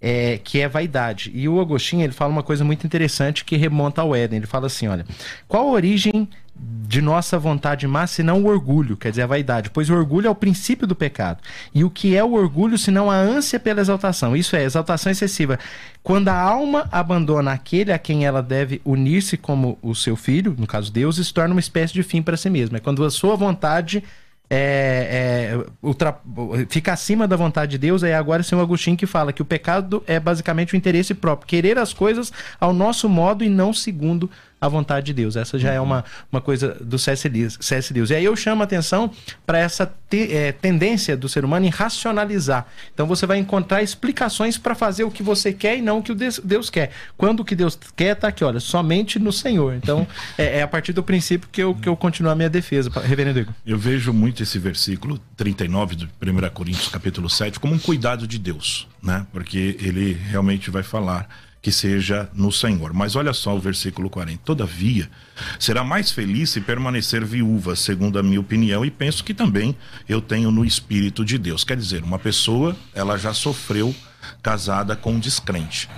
[0.00, 1.30] é, que é vaidade.
[1.32, 4.38] E o Agostinho ele fala uma coisa muito interessante que remonta ao Éden.
[4.38, 5.06] Ele fala assim: olha,
[5.46, 6.28] qual a origem
[6.90, 10.30] de nossa vontade má, senão o orgulho, quer dizer, a vaidade, pois o orgulho é
[10.30, 11.38] o princípio do pecado.
[11.72, 14.36] E o que é o orgulho, senão a ânsia pela exaltação?
[14.36, 15.56] Isso é, exaltação excessiva.
[16.02, 20.66] Quando a alma abandona aquele a quem ela deve unir-se como o seu filho, no
[20.66, 22.78] caso Deus, se torna uma espécie de fim para si mesma.
[22.78, 24.02] É quando a sua vontade
[24.52, 26.20] é, é, ultra,
[26.68, 29.44] fica acima da vontade de Deus, é agora o Senhor Agostinho que fala que o
[29.44, 34.28] pecado é basicamente o interesse próprio, querer as coisas ao nosso modo e não segundo
[34.60, 35.36] a vontade de Deus.
[35.36, 37.28] Essa já é uma, uma coisa do C.S.
[37.28, 38.10] Lewis.
[38.10, 39.10] E aí eu chamo a atenção
[39.46, 42.66] para essa te, é, tendência do ser humano em racionalizar.
[42.92, 46.14] Então você vai encontrar explicações para fazer o que você quer e não o que
[46.14, 46.90] Deus quer.
[47.16, 49.74] Quando o que Deus quer está aqui, olha, somente no Senhor.
[49.74, 50.06] Então
[50.36, 53.40] é, é, a partir do princípio que eu, que eu continuo a minha defesa, Reverendo
[53.40, 53.54] Igor.
[53.64, 58.38] Eu vejo muito esse versículo 39 do 1 Coríntios capítulo 7 como um cuidado de
[58.38, 59.26] Deus, né?
[59.32, 61.28] Porque ele realmente vai falar
[61.62, 62.92] que seja no Senhor.
[62.92, 64.42] Mas olha só o versículo 40.
[64.44, 65.10] Todavia,
[65.58, 69.76] será mais feliz se permanecer viúva, segundo a minha opinião, e penso que também
[70.08, 71.64] eu tenho no Espírito de Deus.
[71.64, 73.94] Quer dizer, uma pessoa, ela já sofreu
[74.42, 75.88] casada com um descrente.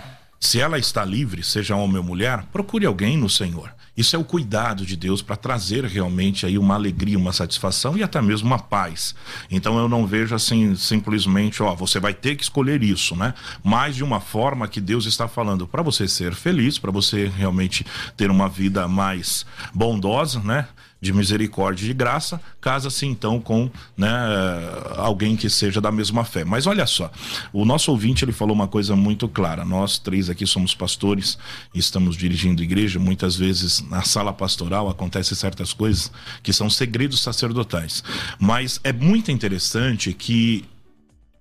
[0.41, 3.73] Se ela está livre, seja homem ou mulher, procure alguém no Senhor.
[3.95, 8.03] Isso é o cuidado de Deus para trazer realmente aí uma alegria, uma satisfação e
[8.03, 9.15] até mesmo uma paz.
[9.51, 13.35] Então eu não vejo assim simplesmente, ó, você vai ter que escolher isso, né?
[13.63, 17.85] Mas de uma forma que Deus está falando para você ser feliz, para você realmente
[18.17, 20.69] ter uma vida mais bondosa, né?
[21.03, 24.09] De misericórdia e de graça, casa-se então com né,
[24.97, 26.45] alguém que seja da mesma fé.
[26.45, 27.11] Mas olha só,
[27.53, 29.65] o nosso ouvinte ele falou uma coisa muito clara.
[29.65, 31.37] Nós três aqui somos pastores
[31.75, 33.01] estamos dirigindo igreja.
[33.01, 38.05] Muitas vezes na sala pastoral acontecem certas coisas que são segredos sacerdotais.
[38.39, 40.65] Mas é muito interessante que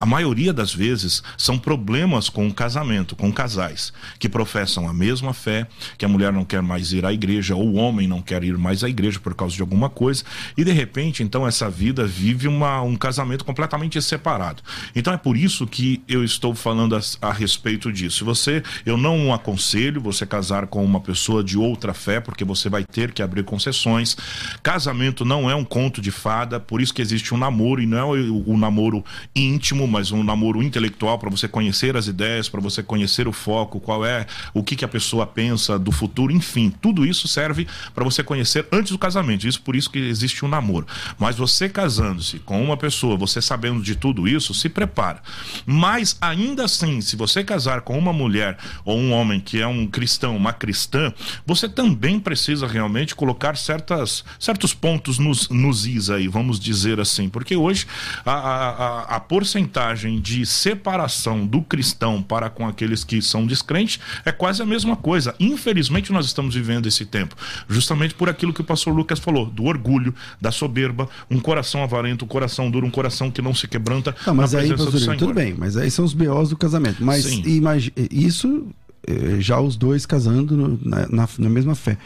[0.01, 5.31] a maioria das vezes são problemas com o casamento, com casais que professam a mesma
[5.31, 8.43] fé, que a mulher não quer mais ir à igreja ou o homem não quer
[8.43, 10.23] ir mais à igreja por causa de alguma coisa
[10.57, 14.63] e de repente então essa vida vive uma, um casamento completamente separado.
[14.95, 18.25] Então é por isso que eu estou falando a, a respeito disso.
[18.25, 22.83] Você, eu não aconselho você casar com uma pessoa de outra fé porque você vai
[22.83, 24.17] ter que abrir concessões.
[24.63, 28.15] Casamento não é um conto de fada, por isso que existe um namoro e não
[28.15, 32.61] é o, o namoro íntimo mas um namoro intelectual para você conhecer as ideias, para
[32.61, 36.73] você conhecer o foco, qual é, o que, que a pessoa pensa do futuro, enfim,
[36.81, 39.47] tudo isso serve para você conhecer antes do casamento.
[39.47, 40.87] Isso por isso que existe um namoro.
[41.19, 45.21] Mas você casando-se com uma pessoa, você sabendo de tudo isso, se prepara.
[45.65, 49.85] Mas ainda assim, se você casar com uma mulher ou um homem que é um
[49.87, 51.13] cristão, uma cristã,
[51.45, 57.29] você também precisa realmente colocar certas, certos pontos nos, nos is aí, vamos dizer assim,
[57.29, 57.85] porque hoje
[58.25, 59.80] a, a, a porcentagem
[60.21, 65.35] de separação do cristão para com aqueles que são descrentes é quase a mesma coisa.
[65.39, 67.35] Infelizmente, nós estamos vivendo esse tempo,
[67.67, 72.25] justamente por aquilo que o pastor Lucas falou, do orgulho, da soberba, um coração avarento,
[72.25, 74.15] um coração duro, um coração que não se quebranta.
[74.25, 77.03] Não, mas aí, pastor, tudo bem, mas aí são os BOs do casamento.
[77.03, 78.67] Mas imagine, isso
[79.07, 81.97] eh, já os dois casando no, na, na, na mesma fé.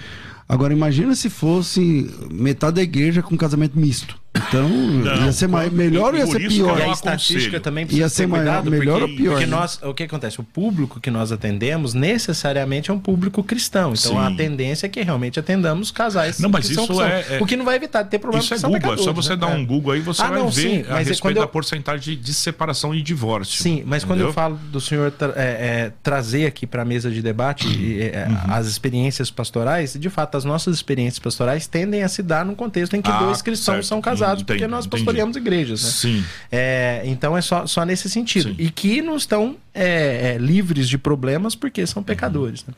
[0.47, 4.17] Agora imagina se fosse metade da igreja com casamento misto.
[4.35, 6.81] Então, não, ia ser mais, melhor ou ia ser pior?
[6.81, 9.31] a estatística também precisa ia ser maior, melhor porque, ou pior?
[9.31, 9.55] Porque né?
[9.55, 10.39] nós, o que acontece?
[10.39, 13.93] O público que nós atendemos necessariamente é um público cristão.
[13.93, 14.17] Então Sim.
[14.17, 16.39] a tendência é que realmente atendamos casais.
[16.39, 18.59] Não, mas isso é, é, O que não vai evitar de ter problema Isso é
[18.59, 19.35] Google, é só você né?
[19.37, 21.41] dar um Google aí você ah, vai não, ver sim, a respeito eu...
[21.41, 23.61] da porcentagem de, de, separação e divórcio.
[23.61, 24.07] Sim, mas entendeu?
[24.07, 27.67] quando eu falo do senhor tra é, é, trazer aqui para a mesa de debate
[27.67, 28.53] uhum.
[28.53, 32.95] as experiências pastorais, de fato, as nossas experiências pastorais tendem a se dar num contexto
[32.95, 33.87] em que ah, dois cristãos certo.
[33.87, 35.89] são casados, entendi, porque nós pastoreamos igrejas, né?
[35.89, 36.25] Sim.
[36.51, 38.49] É, então é só, só nesse sentido.
[38.49, 38.55] Sim.
[38.57, 42.65] E que não estão é, é, livres de problemas porque são pecadores.
[42.65, 42.73] Né?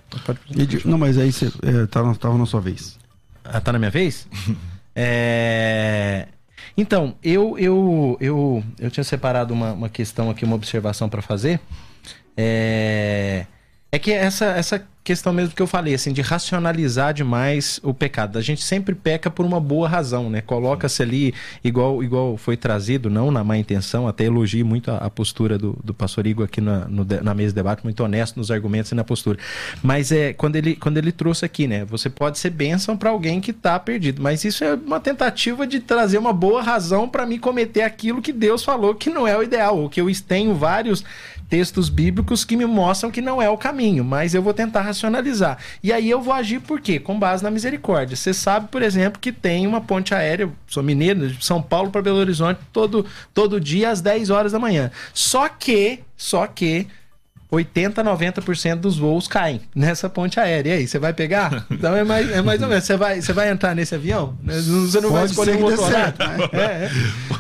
[0.86, 2.98] Não, mas aí você é, tava, tava na sua vez.
[3.44, 4.28] Ah, tá na minha vez?
[4.96, 6.28] é...
[6.76, 11.60] Então, eu, eu, eu, eu tinha separado uma, uma questão aqui, uma observação para fazer.
[12.36, 13.46] É...
[13.92, 18.38] é que essa, essa questão mesmo que eu falei, assim, de racionalizar demais o pecado.
[18.38, 20.42] A gente sempre peca por uma boa razão, né?
[20.42, 21.34] Coloca-se ali,
[21.64, 25.80] igual, igual foi trazido, não na má intenção, até elogio muito a, a postura do,
[25.82, 28.96] do pastor Igor aqui na, no, na mesa de debate, muito honesto nos argumentos e
[28.96, 29.40] na postura.
[29.82, 31.86] Mas é quando ele, quando ele trouxe aqui, né?
[31.86, 35.80] Você pode ser bênção para alguém que está perdido, mas isso é uma tentativa de
[35.80, 39.42] trazer uma boa razão para me cometer aquilo que Deus falou que não é o
[39.42, 41.06] ideal, ou que eu tenho vários
[41.50, 45.58] textos bíblicos que me mostram que não é o caminho, mas eu vou tentar racionalizar.
[45.82, 47.00] E aí eu vou agir por quê?
[47.00, 48.16] Com base na misericórdia.
[48.16, 52.02] Você sabe, por exemplo, que tem uma ponte aérea, sou mineiro, de São Paulo para
[52.02, 54.92] Belo Horizonte, todo, todo dia às 10 horas da manhã.
[55.14, 56.88] Só que, só que
[57.50, 60.72] 80, 90% dos voos caem nessa ponte aérea.
[60.72, 61.66] E aí, você vai pegar?
[61.78, 62.84] Então é mais, é mais ou menos.
[62.84, 64.36] Você vai, você vai entrar nesse avião?
[64.44, 66.38] Você não Pode vai escolher outro certo, né?
[66.52, 66.92] é, é.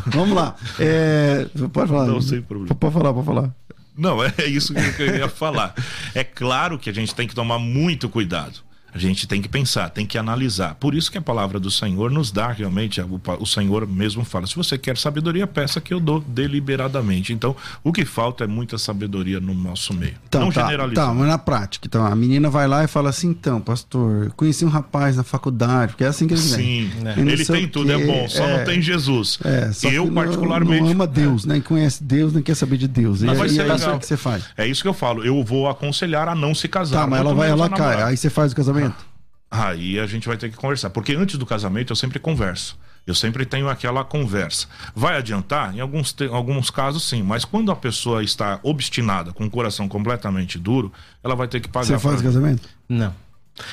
[0.07, 0.55] Vamos lá.
[0.79, 2.05] É, pode falar.
[2.05, 2.73] Não, sem problema.
[2.75, 3.51] Pode falar, pode falar.
[3.97, 5.73] Não, é isso que eu ia falar.
[6.13, 8.66] É claro que a gente tem que tomar muito cuidado.
[8.97, 10.73] A gente tem que pensar, tem que analisar.
[10.73, 12.99] Por isso que a palavra do Senhor nos dá realmente,
[13.39, 17.31] o, Senhor mesmo fala: se você quer sabedoria, peça que eu dou deliberadamente.
[17.31, 20.15] Então, o que falta é muita sabedoria no nosso meio.
[20.27, 21.05] Então, Não tá, generalizar.
[21.05, 24.65] Tá, mas na prática, então, a menina vai lá e fala assim: então, pastor, conheci
[24.65, 26.49] um rapaz na faculdade, porque é assim que ele vem.
[26.49, 27.13] Sim, né?
[27.17, 29.37] ele tem tudo, é bom, só é, não tem Jesus.
[29.45, 30.81] É, eu, particularmente.
[30.81, 31.61] Não ama Deus, né?
[31.61, 33.21] Conhece Deus, nem quer saber de Deus.
[33.21, 33.99] Mas e, vai ser é legal.
[33.99, 34.43] que você faz.
[34.57, 35.23] É isso que eu falo.
[35.23, 37.01] Eu vou aconselhar a não se casar.
[37.01, 38.01] Tá, mas ela vai, ela cai.
[38.01, 38.86] Aí você faz o casamento.
[39.49, 40.89] Aí a gente vai ter que conversar.
[40.89, 42.77] Porque antes do casamento eu sempre converso.
[43.05, 44.67] Eu sempre tenho aquela conversa.
[44.93, 45.73] Vai adiantar?
[45.73, 47.23] Em alguns, alguns casos, sim.
[47.23, 50.91] Mas quando a pessoa está obstinada, com o coração completamente duro,
[51.23, 51.85] ela vai ter que pagar.
[51.85, 52.23] Você faz pra...
[52.25, 52.67] casamento?
[52.89, 53.13] Não.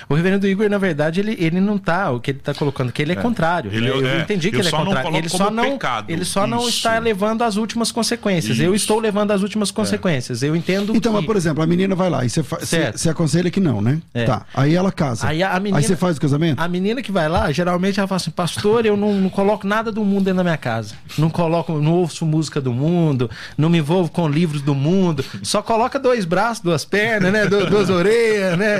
[0.09, 3.03] O reverendo Igor, na verdade, ele, ele não tá, o que ele está colocando, que
[3.03, 3.71] ele é, é contrário.
[3.73, 5.17] Ele, eu é, entendi que ele é contrário.
[5.17, 8.57] Ele só não, pecado, ele só não está levando as últimas consequências.
[8.57, 8.63] Isso.
[8.63, 9.73] Eu estou levando as últimas é.
[9.73, 10.43] consequências.
[10.43, 11.19] Eu entendo Então, que...
[11.19, 14.01] mas, por exemplo, a menina vai lá e você, você aconselha que não, né?
[14.13, 14.25] É.
[14.25, 14.47] Tá.
[14.55, 15.27] Aí ela casa.
[15.27, 16.61] Aí, a menina, aí você faz o casamento?
[16.61, 19.91] A menina que vai lá, geralmente ela fala assim, pastor, eu não, não coloco nada
[19.91, 20.95] do mundo dentro da minha casa.
[21.19, 25.25] Não coloco, não ouço música do mundo, não me envolvo com livros do mundo.
[25.43, 27.47] Só coloca dois braços, duas pernas, né?
[27.47, 28.75] duas orelhas, né?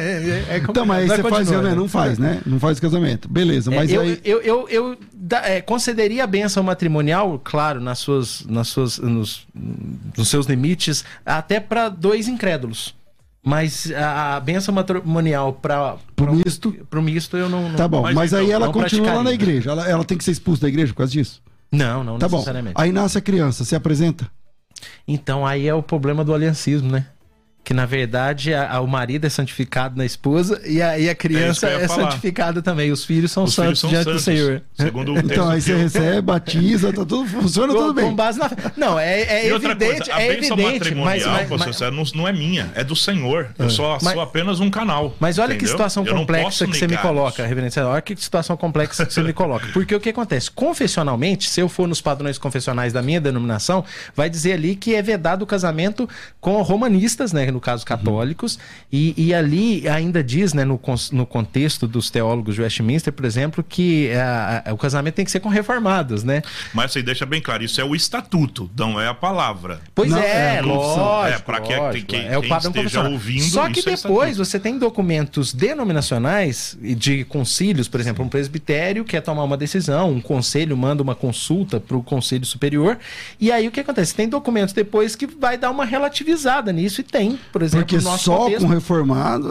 [0.49, 1.71] É, então, mas aí Vai, você faz, continua, né?
[1.71, 1.75] né?
[1.77, 2.41] Não faz, né?
[2.47, 3.29] Não faz casamento.
[3.29, 4.21] Beleza, mas É, eu, aí.
[4.25, 9.47] eu, eu, eu da- é, concederia a benção matrimonial, claro, nas suas, nas suas, nos,
[10.17, 12.95] nos seus limites, até para dois incrédulos.
[13.47, 16.73] Mas a, a benção matrimonial para Pro misto.
[16.89, 17.69] pro misto eu não.
[17.69, 19.71] não- Tá bom, mas, Mas aí então, ela continua lá na igreja.
[19.71, 21.43] Ela, ela tem que ser expulsa da igreja por causa disso?
[21.71, 22.37] Não, não Tá bom.
[22.39, 22.75] necessariamente.
[22.79, 24.31] Aí nasce a criança, se apresenta.
[25.07, 27.07] Então aí é o problema do aliancismo, né?
[27.65, 31.15] Que na verdade a- a- o marido é santificado na esposa e a, e a
[31.15, 32.11] criança É que ia é, falar.
[32.11, 32.93] santificada também.
[32.93, 34.63] Os filhos são Os santos filhos são diante santos, do Senhor.
[34.75, 38.05] Segundo o Então aí que você eu- recebe, batiza, tá tudo, funciona Com, tudo bem.
[38.05, 38.51] com base na.
[38.77, 42.05] Não, é, é evidente, coisa, a é bênção evidente, matrimonial, mas, mas, mas, César, não,
[42.15, 43.49] não é minha, é do Senhor.
[43.59, 45.17] Eu só Mas- sou apenas um canal.
[45.19, 45.73] mas olha que entendeu?
[45.73, 47.49] situação Eu não complexa que você me coloca, isso.
[47.49, 47.89] reverendo.
[47.89, 49.67] Olha que situação complexa que você me coloca.
[49.73, 50.51] Porque o que acontece?
[50.51, 53.83] Confessionalmente, se eu for nos padrões confessionais da minha denominação,
[54.15, 56.07] vai dizer ali que é vedado o casamento
[56.41, 57.54] com romanistas, né?
[57.55, 58.59] No caso, católicos.
[58.93, 60.81] E, e ali ainda diz, né, no,
[61.13, 65.31] no contexto dos teólogos de Westminster, por exemplo, que ah, ah, o casamento tem que
[65.31, 66.43] ser com reformados, né?
[66.73, 69.81] Mas assim, deixa bem claro, isso é o estatuto, não é a palavra.
[69.95, 71.27] Pois Não, é, é, lógico.
[71.27, 73.93] é, pra que- lógico, quem- é o quem padrão esteja ouvindo, Só que isso é
[73.97, 74.45] depois estatuto.
[74.45, 80.11] você tem documentos denominacionais e de concílios, por exemplo, um presbitério quer tomar uma decisão,
[80.11, 82.99] um conselho manda uma consulta para o conselho superior,
[83.41, 84.15] e aí o que acontece?
[84.15, 88.19] Tem documentos depois que vai dar uma relativizada nisso e tem, por exemplo, Porque no
[88.19, 89.49] só contexto, com reformado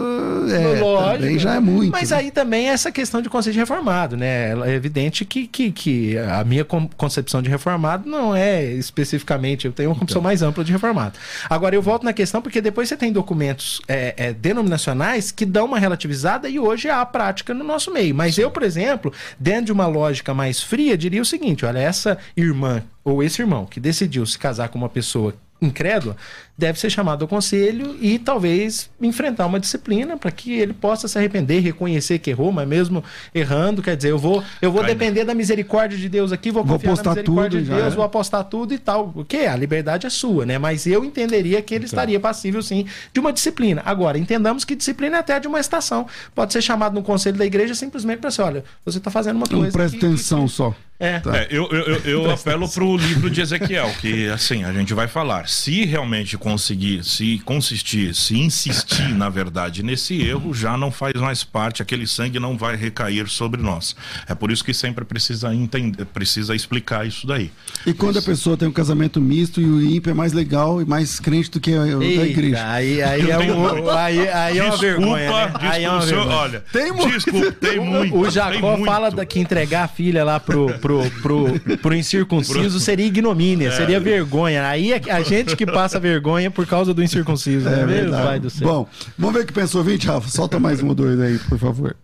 [0.52, 1.92] é, Lógico, também já é muito.
[1.92, 2.18] Mas né?
[2.18, 4.52] aí também é essa questão de conceito de reformado, né?
[4.68, 9.72] É evidente que, que, que a minha con- concepção de reformado não é especificamente, eu
[9.72, 11.18] tenho uma concepção mais ampla de reformado.
[11.50, 15.66] Agora, eu volto na questão porque depois você tem documentos é, é, denominacionais que dão
[15.66, 18.14] uma relativizada e hoje há a prática no nosso meio.
[18.14, 22.18] Mas eu, por exemplo, dentro de uma lógica mais fria, diria o seguinte: olha, essa
[22.36, 26.18] irmã ou esse irmão que decidiu se casar com uma pessoa incrédula,
[26.58, 31.18] deve ser chamado ao conselho e talvez enfrentar uma disciplina para que ele possa se
[31.18, 34.96] arrepender, reconhecer que errou, mas mesmo errando, quer dizer, eu vou, eu vou Cai, né?
[34.96, 37.74] depender da misericórdia de Deus aqui, vou Vou confiar na apostar misericórdia tudo, de já
[37.76, 37.96] Deus, era.
[37.96, 39.12] vou apostar tudo e tal.
[39.16, 39.38] O que?
[39.46, 40.58] A liberdade é sua, né?
[40.60, 43.82] Mas eu entenderia que ele estaria passível, sim, de uma disciplina.
[43.84, 46.06] Agora, entendamos que disciplina é até de uma estação.
[46.36, 49.48] Pode ser chamado no conselho da igreja simplesmente para assim, olha, você está fazendo uma
[49.50, 50.74] Não coisa presta que- atenção só.
[51.00, 51.20] É.
[51.20, 51.36] Tá.
[51.36, 55.08] É, eu, eu, eu, eu apelo pro livro de Ezequiel, que assim, a gente vai
[55.08, 55.50] falar.
[55.50, 61.42] Se realmente conseguir, se consistir, se insistir, na verdade, nesse erro, já não faz mais
[61.42, 63.96] parte, aquele sangue não vai recair sobre nós.
[64.28, 67.50] É por isso que sempre precisa entender, precisa explicar isso daí.
[67.88, 70.86] E quando a pessoa tem um casamento misto e o ímpio é mais legal e
[70.86, 72.72] mais crente do que a, o da Eita, igreja.
[72.72, 73.90] Aí, aí, Eu é, tenho um- muito.
[73.92, 75.14] aí, aí é uma vergonha.
[75.32, 75.44] Né?
[75.46, 76.38] desculpa, Aí é uma senhor, vergonha.
[76.38, 77.12] olha, Tem muito.
[77.14, 78.18] desculpa, tem muito.
[78.18, 78.86] O Jacó muito.
[78.86, 83.98] fala da, que entregar a filha lá pro, pro, pro, pro incircunciso seria ignomínia, seria
[83.98, 84.68] vergonha.
[84.68, 87.68] Aí é a gente que passa vergonha por causa do incircunciso.
[87.68, 87.86] É né?
[87.86, 88.24] Verdade.
[88.24, 88.68] pai do céu.
[88.68, 90.30] Bom, vamos ver o que pensou, ouvinte, Rafa.
[90.30, 91.96] Solta mais um ou dois aí, por favor.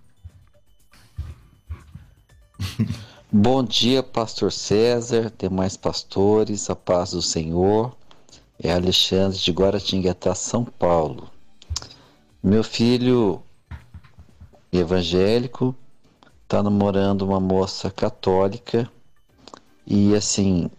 [3.32, 7.96] Bom dia, pastor César, demais pastores, a paz do Senhor.
[8.62, 11.30] É Alexandre de Guaratinguetá, São Paulo.
[12.44, 13.42] Meu filho
[14.72, 15.76] evangélico
[16.44, 18.90] está namorando uma moça católica
[19.86, 20.70] e assim,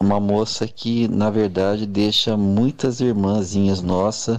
[0.00, 4.38] uma moça que na verdade deixa muitas irmãzinhas nossas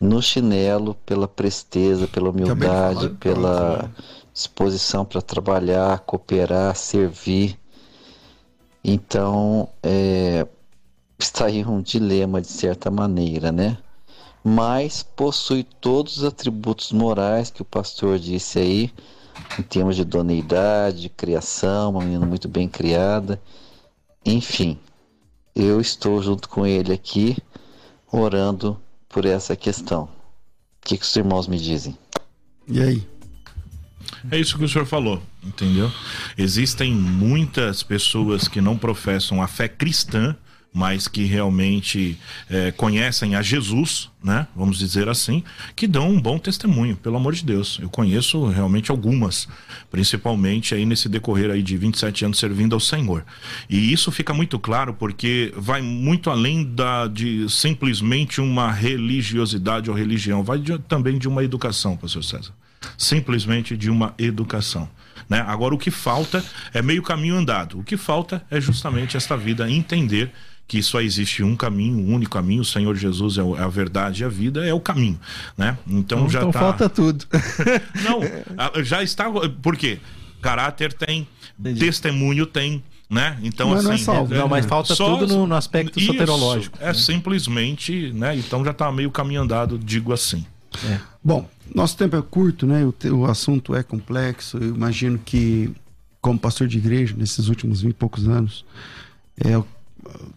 [0.00, 3.90] no chinelo pela presteza, pela humildade, falando, pela
[4.32, 7.56] disposição para trabalhar, cooperar, servir.
[8.82, 10.44] Então, é,
[11.16, 13.78] está aí um dilema de certa maneira, né?
[14.42, 18.90] Mas possui todos os atributos morais que o pastor disse aí,
[19.56, 23.40] em termos de idoneidade, de criação, uma menina muito bem criada.
[24.24, 24.78] Enfim,
[25.54, 27.36] eu estou junto com ele aqui,
[28.10, 30.04] orando por essa questão.
[30.04, 30.08] O
[30.84, 31.96] que, que os irmãos me dizem?
[32.68, 33.06] E aí?
[34.30, 35.90] É isso que o senhor falou, entendeu?
[36.38, 40.36] Existem muitas pessoas que não professam a fé cristã,
[40.72, 42.18] mas que realmente
[42.48, 44.46] é, conhecem a Jesus, né?
[44.56, 45.42] Vamos dizer assim,
[45.76, 47.78] que dão um bom testemunho, pelo amor de Deus.
[47.82, 49.46] Eu conheço realmente algumas,
[49.90, 53.24] principalmente aí nesse decorrer aí de 27 anos servindo ao Senhor.
[53.68, 59.96] E isso fica muito claro porque vai muito além da, de simplesmente uma religiosidade ou
[59.96, 62.52] religião, vai de- também de uma educação, pastor César
[62.98, 64.88] simplesmente de uma educação.
[65.32, 65.42] Né?
[65.46, 67.80] Agora, o que falta é meio caminho andado.
[67.80, 70.30] O que falta é justamente esta vida entender
[70.68, 72.60] que só existe um caminho, um único caminho.
[72.60, 75.18] O Senhor Jesus é é a verdade e a vida é o caminho,
[75.56, 75.78] né?
[75.86, 76.60] Então, já então tá...
[76.60, 77.24] falta tudo.
[78.04, 79.30] Não, já está.
[79.62, 79.98] Por quê?
[80.42, 81.26] Caráter tem,
[81.78, 82.84] testemunho tem.
[83.08, 83.38] Né?
[83.42, 86.12] Então, Mas não é assim, salvo, Não, mas falta só- tudo no, no aspecto Isso,
[86.12, 86.78] soterológico.
[86.80, 88.34] É simplesmente, né?
[88.34, 90.46] Então já está meio caminho andado, digo assim.
[91.22, 92.84] Bom, Nosso tempo é curto, né?
[92.84, 94.58] O, o assunto é complexo.
[94.58, 95.70] Eu imagino que,
[96.20, 98.64] como pastor de igreja, nesses últimos 20 e poucos anos,
[99.38, 99.60] é,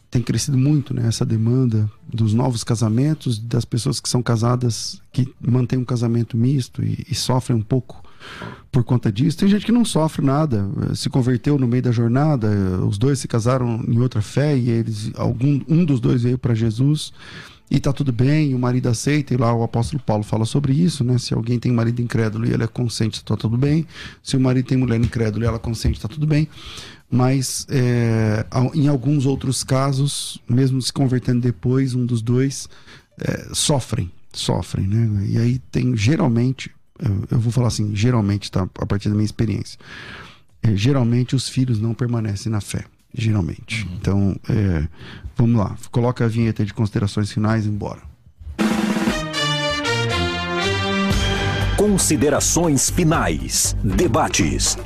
[0.10, 5.34] tem crescido muito né, essa demanda dos novos casamentos, das pessoas que são casadas, que
[5.42, 8.02] mantêm um casamento misto e, e, sofrem um pouco
[8.72, 9.38] por conta disso.
[9.38, 12.48] Tem gente que não sofre nada, se converteu no meio da jornada,
[12.86, 16.54] os dois se casaram em outra fé e eles, algum, um dos dois veio para
[16.54, 17.12] Jesus
[17.70, 21.04] e tá tudo bem, o marido aceita, e lá o apóstolo Paulo fala sobre isso,
[21.04, 21.18] né?
[21.18, 23.88] Se alguém tem marido incrédulo e ele é consciente, tá tudo bem.
[24.22, 26.48] Se o marido tem mulher incrédula e ela é consciente, tá tudo bem.
[27.10, 32.70] Mas é, em alguns outros casos, mesmo se convertendo depois, um dos dois
[33.20, 35.26] é, sofrem, sofrem, né?
[35.28, 36.70] E aí tem geralmente,
[37.32, 38.70] eu vou falar assim, geralmente, tá?
[38.78, 39.80] A partir da minha experiência,
[40.62, 42.86] é, geralmente os filhos não permanecem na fé
[43.18, 43.86] geralmente.
[43.86, 43.96] Uhum.
[43.96, 44.88] Então, é,
[45.36, 45.76] vamos lá.
[45.92, 48.02] Coloca a vinheta de considerações finais e embora.
[51.78, 53.76] Considerações finais.
[53.84, 54.78] Debates.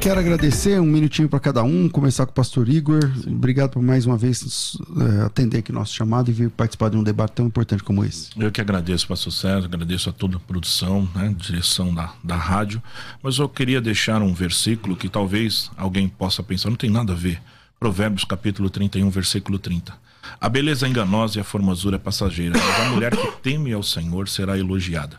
[0.00, 3.00] Quero agradecer um minutinho para cada um, começar com o pastor Igor.
[3.26, 7.02] Obrigado por mais uma vez é, atender aqui nosso chamado e vir participar de um
[7.02, 8.30] debate tão importante como esse.
[8.38, 12.80] Eu que agradeço, pastor César, agradeço a toda a produção, né, direção da, da rádio,
[13.20, 17.16] mas eu queria deixar um versículo que talvez alguém possa pensar, não tem nada a
[17.16, 17.42] ver.
[17.78, 19.96] Provérbios capítulo 31, versículo 30.
[20.40, 23.84] A beleza é enganosa e a formosura é passageira, mas a mulher que teme ao
[23.84, 25.16] Senhor será elogiada.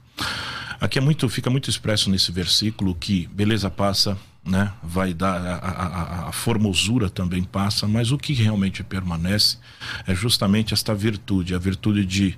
[0.79, 4.73] Aqui é muito, fica muito expresso nesse versículo que beleza passa, né?
[4.83, 9.57] Vai dar a, a, a, formosura também passa, mas o que realmente permanece
[10.05, 12.37] é justamente esta virtude, a virtude de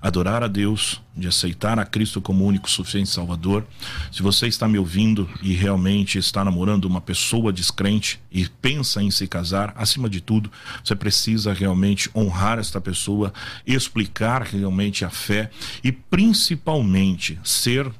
[0.00, 3.66] adorar a Deus, de aceitar a Cristo como único suficiente Salvador.
[4.12, 9.10] Se você está me ouvindo e realmente está namorando uma pessoa descrente e pensa em
[9.10, 10.50] se casar, acima de tudo,
[10.84, 13.32] você precisa realmente honrar esta pessoa,
[13.66, 15.50] explicar realmente a fé
[15.82, 17.90] e principalmente ser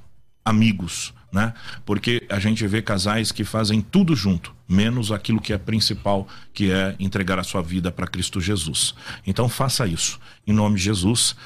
[0.44, 1.52] amigos né?
[1.84, 6.72] Porque a gente vê casais que fazem tudo junto, menos aquilo que é principal, que
[6.72, 8.94] é entregar a sua vida para Cristo Jesus.
[9.26, 11.36] Então faça isso, em nome de Jesus.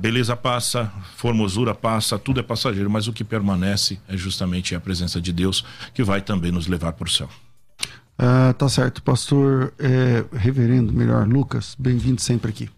[0.00, 5.20] Beleza passa, formosura passa, tudo é passageiro, mas o que permanece é justamente a presença
[5.20, 5.64] de Deus,
[5.94, 7.30] que vai também nos levar para o céu.
[8.20, 12.68] Ah, tá certo, pastor é, reverendo, melhor, Lucas, bem-vindo sempre aqui.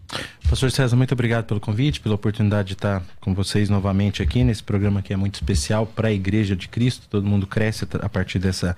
[0.47, 4.61] Pastor César, muito obrigado pelo convite, pela oportunidade de estar com vocês novamente aqui nesse
[4.61, 7.07] programa que é muito especial para a Igreja de Cristo.
[7.09, 8.75] Todo mundo cresce a partir dessa,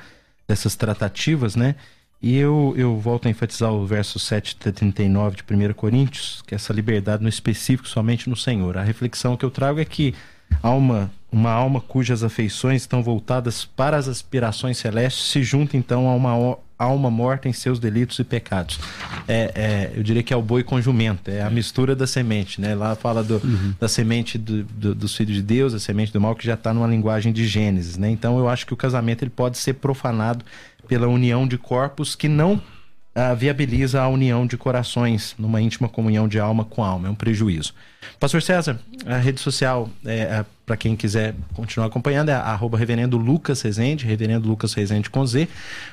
[0.47, 1.75] dessas tratativas, né?
[2.21, 6.71] E eu, eu volto a enfatizar o verso 739 de 1 Coríntios, que é essa
[6.71, 8.77] liberdade no específico somente no Senhor.
[8.77, 10.15] A reflexão que eu trago é que
[10.61, 11.11] alma, uma
[11.51, 17.09] alma cujas afeições estão voltadas para as aspirações celestes se junta então a uma alma
[17.09, 18.79] morta em seus delitos e pecados.
[19.27, 22.59] É, é, eu diria que é o boi com jumento, é a mistura da semente,
[22.59, 22.75] né?
[22.75, 23.73] Lá fala do, uhum.
[23.79, 26.73] da semente do, do, dos filhos de Deus, a semente do mal, que já está
[26.73, 28.09] numa linguagem de Gênesis, né?
[28.09, 30.43] Então eu acho que o casamento ele pode ser profanado
[30.87, 36.27] pela união de corpos que não uh, viabiliza a união de corações numa íntima comunhão
[36.27, 37.73] de alma com alma, é um prejuízo.
[38.19, 43.17] Pastor César, a rede social é, é para quem quiser continuar acompanhando, é arroba reverendo
[43.17, 45.47] Lucas Rezende, reverendo Lucas Rezende com Z.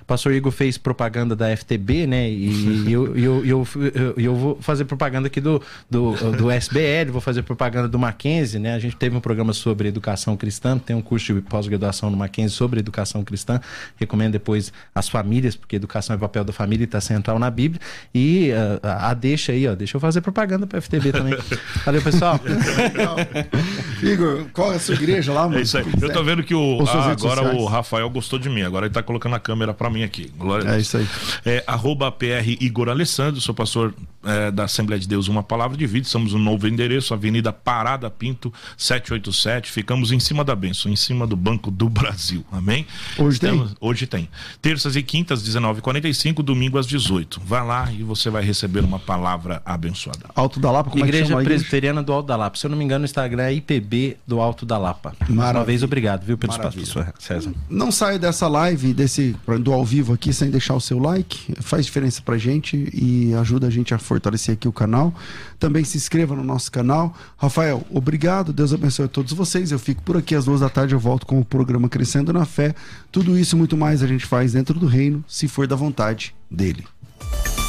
[0.06, 2.30] Pastor Igor fez propaganda da FTB, né?
[2.30, 7.20] E, eu, eu, eu, eu, eu vou fazer propaganda aqui do, do, do SBL, vou
[7.20, 8.74] fazer propaganda do Mackenzie, né?
[8.74, 12.56] A gente teve um programa sobre educação cristã, tem um curso de pós-graduação no Mackenzie
[12.56, 13.60] sobre educação cristã.
[13.96, 17.80] Recomendo depois as famílias, porque educação é papel da família e está central na Bíblia.
[18.14, 21.36] E uh, a deixa aí, ó, deixa eu fazer propaganda para a FTB também.
[21.84, 22.40] Valeu, pessoal.
[24.02, 25.58] Igor, qual é a sua igreja lá, mano?
[25.58, 25.84] É isso aí.
[26.00, 27.58] Eu tô vendo que o, ah, agora sociais.
[27.58, 28.62] o Rafael gostou de mim.
[28.62, 30.30] Agora ele tá colocando a câmera para mim aqui.
[30.36, 31.06] Glória é isso aí.
[31.44, 33.94] É, arroba PR Igor Alessandro, sou pastor
[34.24, 36.06] é, da Assembleia de Deus Uma Palavra de Vida.
[36.06, 39.70] Estamos no novo endereço, Avenida Parada Pinto, 787.
[39.70, 42.44] Ficamos em cima da benção, em cima do Banco do Brasil.
[42.52, 42.86] Amém?
[43.18, 43.76] Hoje Estamos, tem?
[43.80, 44.28] Hoje tem.
[44.60, 49.62] Terças e quintas, 19h45, domingo às 18 Vai lá e você vai receber uma palavra
[49.64, 50.26] abençoada.
[50.34, 52.56] Alto da Lapa, como Igreja é que chama Presbiteriana do Alto da Lapa.
[52.56, 55.14] Se eu não me engano, o Instagram é IPB do Alto da Lapa.
[55.28, 57.52] Mais uma vez, obrigado, viu, pelo espaço, professor César.
[57.68, 61.54] Não saia dessa live, desse, do ao vivo aqui, sem deixar o seu like.
[61.60, 65.14] Faz diferença pra gente e ajuda a gente a fortalecer aqui o canal.
[65.58, 67.14] Também se inscreva no nosso canal.
[67.36, 68.52] Rafael, obrigado.
[68.52, 69.70] Deus abençoe a todos vocês.
[69.70, 70.94] Eu fico por aqui às duas da tarde.
[70.94, 72.74] Eu volto com o programa Crescendo na Fé.
[73.12, 76.34] Tudo isso e muito mais a gente faz dentro do reino, se for da vontade
[76.50, 76.84] dele.